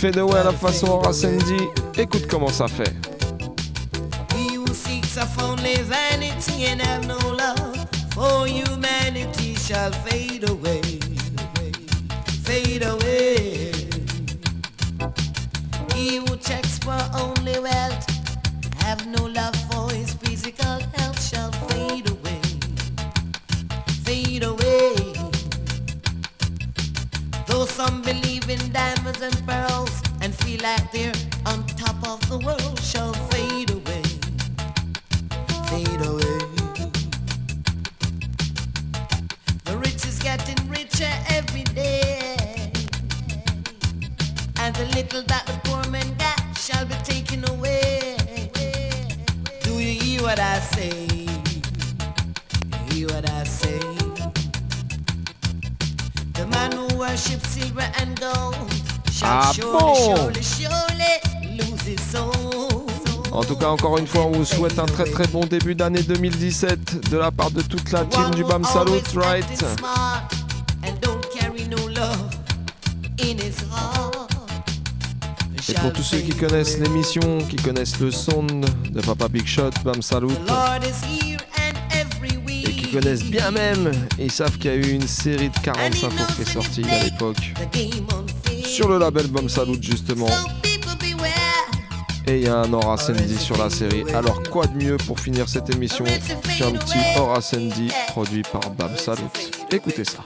fade 0.00 0.16
away 0.16 0.40
à 0.40 0.44
la 0.44 0.52
façon 0.52 0.86
Aura 0.86 1.12
samedi. 1.12 1.68
Écoute 1.98 2.26
comment 2.28 2.48
ça 2.48 2.66
fait. 2.66 2.96
He 4.34 4.56
who 4.56 4.66
seeks 4.72 5.18
of 5.18 5.28
only 5.42 5.82
vanity 5.82 6.64
and 6.64 6.80
have 6.80 7.06
no 7.06 7.18
love 7.36 7.76
for 8.14 8.46
humanity 8.46 9.54
shall 9.56 9.92
fade 10.06 10.48
away. 10.48 10.80
Fade 12.44 12.84
away. 12.84 13.70
He 15.94 16.20
who 16.20 16.36
checks 16.38 16.78
for 16.78 16.96
only 17.20 17.58
wealth, 17.58 18.06
have 18.82 19.06
no 19.08 19.26
love 19.26 19.56
for 19.70 19.90
his 19.90 20.14
physical 20.14 20.80
health, 20.96 21.20
shall 21.22 21.52
fade 21.68 22.08
away, 22.08 22.23
some 27.74 28.02
believe 28.02 28.48
in 28.48 28.72
diamonds 28.72 29.20
and 29.20 29.34
pearls 29.48 30.00
and 30.20 30.32
feel 30.32 30.60
like 30.62 30.92
they're 30.92 31.12
on 31.44 31.66
top 31.66 31.96
of 32.08 32.20
the 32.28 32.38
world, 32.46 32.78
shall 32.78 33.12
Ah 59.46 59.52
bon. 59.60 60.14
En 63.30 63.42
tout 63.44 63.56
cas, 63.56 63.66
encore 63.66 63.98
une 63.98 64.06
fois, 64.06 64.24
on 64.24 64.32
vous 64.32 64.44
souhaite 64.44 64.78
un 64.78 64.86
très 64.86 65.04
très 65.04 65.26
bon 65.26 65.44
début 65.44 65.74
d'année 65.74 66.02
2017 66.02 67.10
de 67.10 67.16
la 67.18 67.30
part 67.30 67.50
de 67.50 67.60
toute 67.60 67.92
la 67.92 68.06
team 68.06 68.30
du 68.30 68.42
BAM 68.44 68.64
Salut, 68.64 69.02
right? 69.16 69.44
Et 75.68 75.72
pour 75.74 75.92
tous 75.92 76.02
ceux 76.02 76.18
qui 76.18 76.30
connaissent 76.34 76.78
l'émission, 76.78 77.38
qui 77.48 77.56
connaissent 77.56 78.00
le 78.00 78.10
son 78.10 78.44
de 78.44 79.00
Papa 79.02 79.28
Big 79.28 79.46
Shot, 79.46 79.70
BAM 79.84 80.00
Salut, 80.00 80.28
et 82.48 82.70
qui 82.70 82.90
connaissent 82.92 83.24
bien 83.24 83.50
même, 83.50 83.90
ils 84.18 84.32
savent 84.32 84.56
qu'il 84.56 84.70
y 84.70 84.74
a 84.74 84.76
eu 84.76 84.92
une 84.92 85.06
série 85.06 85.50
de 85.50 85.58
45 85.58 86.08
tours 86.08 86.26
qui 86.36 86.42
est 86.42 86.50
sortie 86.50 86.84
à 86.90 87.04
l'époque 87.04 87.52
Sur 88.74 88.88
le 88.88 88.98
label 88.98 89.28
BAM 89.28 89.48
Salut 89.48 89.78
justement. 89.80 90.26
Et 92.26 92.38
il 92.38 92.42
y 92.42 92.48
a 92.48 92.56
un 92.56 92.72
Aura 92.72 92.96
Sandy 92.96 93.36
sur 93.38 93.56
la 93.56 93.70
série. 93.70 94.02
Alors 94.12 94.42
quoi 94.50 94.66
de 94.66 94.76
mieux 94.76 94.96
pour 94.96 95.20
finir 95.20 95.48
cette 95.48 95.72
émission 95.72 96.04
qu'un 96.04 96.72
petit 96.72 96.98
Aura 97.16 97.40
Sandy 97.40 97.92
produit 98.08 98.42
par 98.42 98.68
Bam 98.70 98.90
Salut. 98.96 99.22
Écoutez 99.70 100.02
ça. 100.04 100.24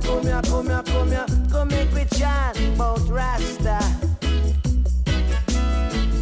Come 0.00 0.22
here, 0.22 0.40
come 0.42 0.66
here, 0.66 0.82
come 0.82 1.08
here. 1.10 1.26
Come 1.50 1.68
make 1.68 1.92
we 1.92 2.04
chant 2.04 2.58
about 2.74 3.00
Rasta. 3.08 3.78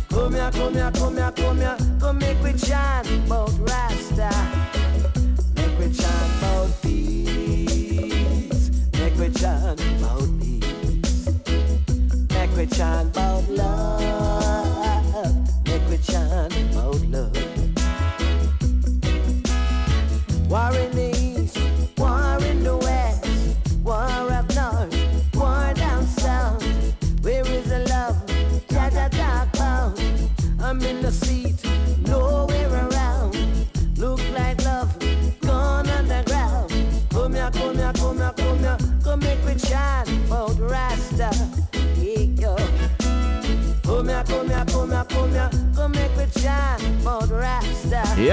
Come 0.09 0.35
here, 0.35 0.51
come 0.51 0.75
here, 0.75 0.91
come 0.93 1.17
here, 1.17 1.33
come 1.33 1.59
here. 1.59 1.77
Come 2.01 2.19
make 2.19 2.43
we 2.43 2.53
chant 2.55 3.09
about 3.11 3.53
Rasta. 3.59 4.31
Make 5.57 5.79
we 5.79 5.93
chant 5.93 6.39
about 6.39 6.83
peace. 6.83 8.71
Make 8.95 9.17
we 9.17 9.31
chant 9.31 9.81
about 9.81 10.29
peace. 10.41 11.29
Make 12.31 12.57
we 12.57 12.67
chant 12.67 13.11
about 13.11 13.49
love. 13.49 14.66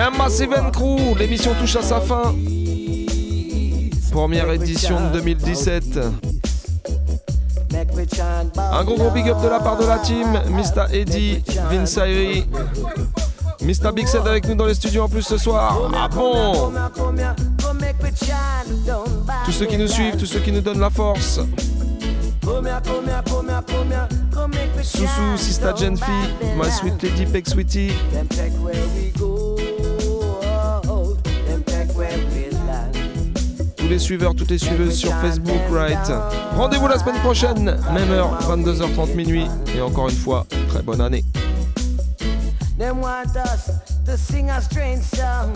Un 0.05 0.09
Massive 0.09 0.49
Crew, 0.73 1.15
l'émission 1.17 1.53
touche 1.53 1.77
à 1.77 1.81
sa 1.81 2.01
fin. 2.01 2.35
Première 4.11 4.51
édition 4.51 4.99
de 4.99 5.13
2017. 5.13 5.95
Make 7.71 7.95
we 7.95 8.05
chant 8.13 8.49
about 8.53 8.77
Un 8.77 8.83
gros 8.83 8.97
gros 8.97 9.11
big 9.11 9.29
up 9.29 9.41
de 9.41 9.47
la 9.47 9.61
part 9.61 9.77
de 9.77 9.85
la 9.85 9.99
team, 9.99 10.27
Mr. 10.49 10.93
Eddie, 10.93 11.41
Vince 11.71 11.97
Ayri, 11.97 12.45
Mr. 13.61 13.93
Big 13.95 14.05
Set 14.05 14.27
avec 14.27 14.45
nous 14.45 14.55
dans 14.55 14.65
les 14.65 14.73
studios 14.73 15.03
en 15.03 15.07
plus 15.07 15.21
ce 15.21 15.37
soir. 15.37 15.89
Ah 15.95 16.09
bon? 16.09 16.73
Tous 19.45 19.51
ceux 19.53 19.67
qui 19.67 19.77
nous 19.77 19.87
suivent, 19.87 20.17
tous 20.17 20.25
ceux 20.25 20.39
qui 20.39 20.51
nous 20.51 20.59
donnent 20.59 20.81
la 20.81 20.89
force. 20.89 21.39
Soussou, 24.83 25.37
Sista 25.37 25.73
Genfi, 25.73 26.11
My. 26.57 26.69
Sweet 26.69 27.01
Lady, 27.03 27.25
Peck 27.25 27.47
Sweetie. 27.47 27.93
Les 33.93 33.99
suiveurs, 33.99 34.33
toutes 34.33 34.49
les 34.49 34.57
suiveuses 34.57 34.95
sur 34.95 35.13
Facebook, 35.17 35.61
right 35.71 36.11
Rendez-vous 36.55 36.87
la 36.87 36.97
semaine 36.97 37.19
prochaine, 37.21 37.77
même 37.93 38.09
heure, 38.09 38.39
22h30 38.49 39.15
minuit. 39.15 39.45
Et 39.77 39.81
encore 39.81 40.09
une 40.09 40.15
fois, 40.15 40.47
très 40.67 40.81
bonne 40.81 40.99
année. 40.99 41.23
Them 42.79 43.01
want 43.01 43.35
us 43.35 43.69
to 44.07 44.17
sing 44.17 44.49
a 44.49 44.59
strange 44.61 45.03
song. 45.03 45.53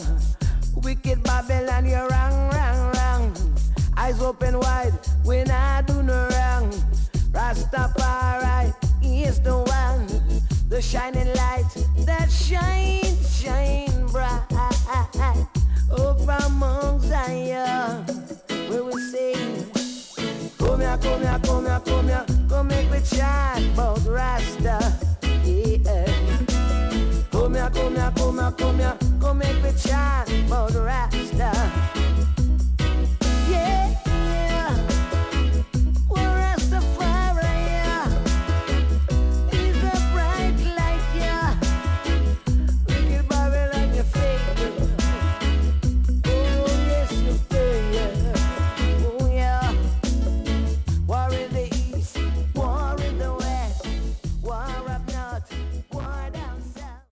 Wicked 0.84 1.24
Babylon, 1.24 1.88
you're 1.88 2.08
wrong, 2.10 2.52
wrong, 2.52 2.92
wrong. 2.94 3.34
Eyes 3.98 4.22
open 4.22 4.60
wide 4.60 4.94
when 5.24 5.50
I 5.50 5.82
do 5.88 6.04
no 6.04 6.28
wrong. 6.30 6.70
Rastafari 7.32 8.72
is 9.02 9.42
the 9.42 9.58
one, 9.58 10.06
the 10.70 10.80
shining 10.80 11.34
light 11.34 11.66
that 12.06 12.30
shines, 12.30 13.42
shine 13.42 14.06
bright. 14.12 15.57
Up 15.92 16.20
among 16.46 17.00
Zion, 17.00 18.04
where 18.70 18.84
we 18.84 18.92
will 18.92 19.00
sing. 19.00 19.66
Come 20.58 20.82
here, 20.82 20.98
come 20.98 21.22
here, 21.22 21.40
come 21.44 21.66
here, 21.66 21.82
come 21.86 22.08
here, 22.08 22.26
come 22.50 22.68
make 22.68 22.92
me 22.92 23.00
chant 23.10 23.74
about 23.74 24.06
Rasta. 24.06 24.94
Yeah. 25.46 26.06
Come 27.32 27.56
here, 27.56 27.70
come 27.70 27.96
here, 27.96 28.12
come 28.16 28.40
here, 28.40 28.52
come 28.52 28.78
here, 28.80 28.98
come 29.22 29.38
make 29.38 29.64
me 29.64 29.72
chant 29.82 30.30
about 30.46 30.74
Rasta. 30.76 31.52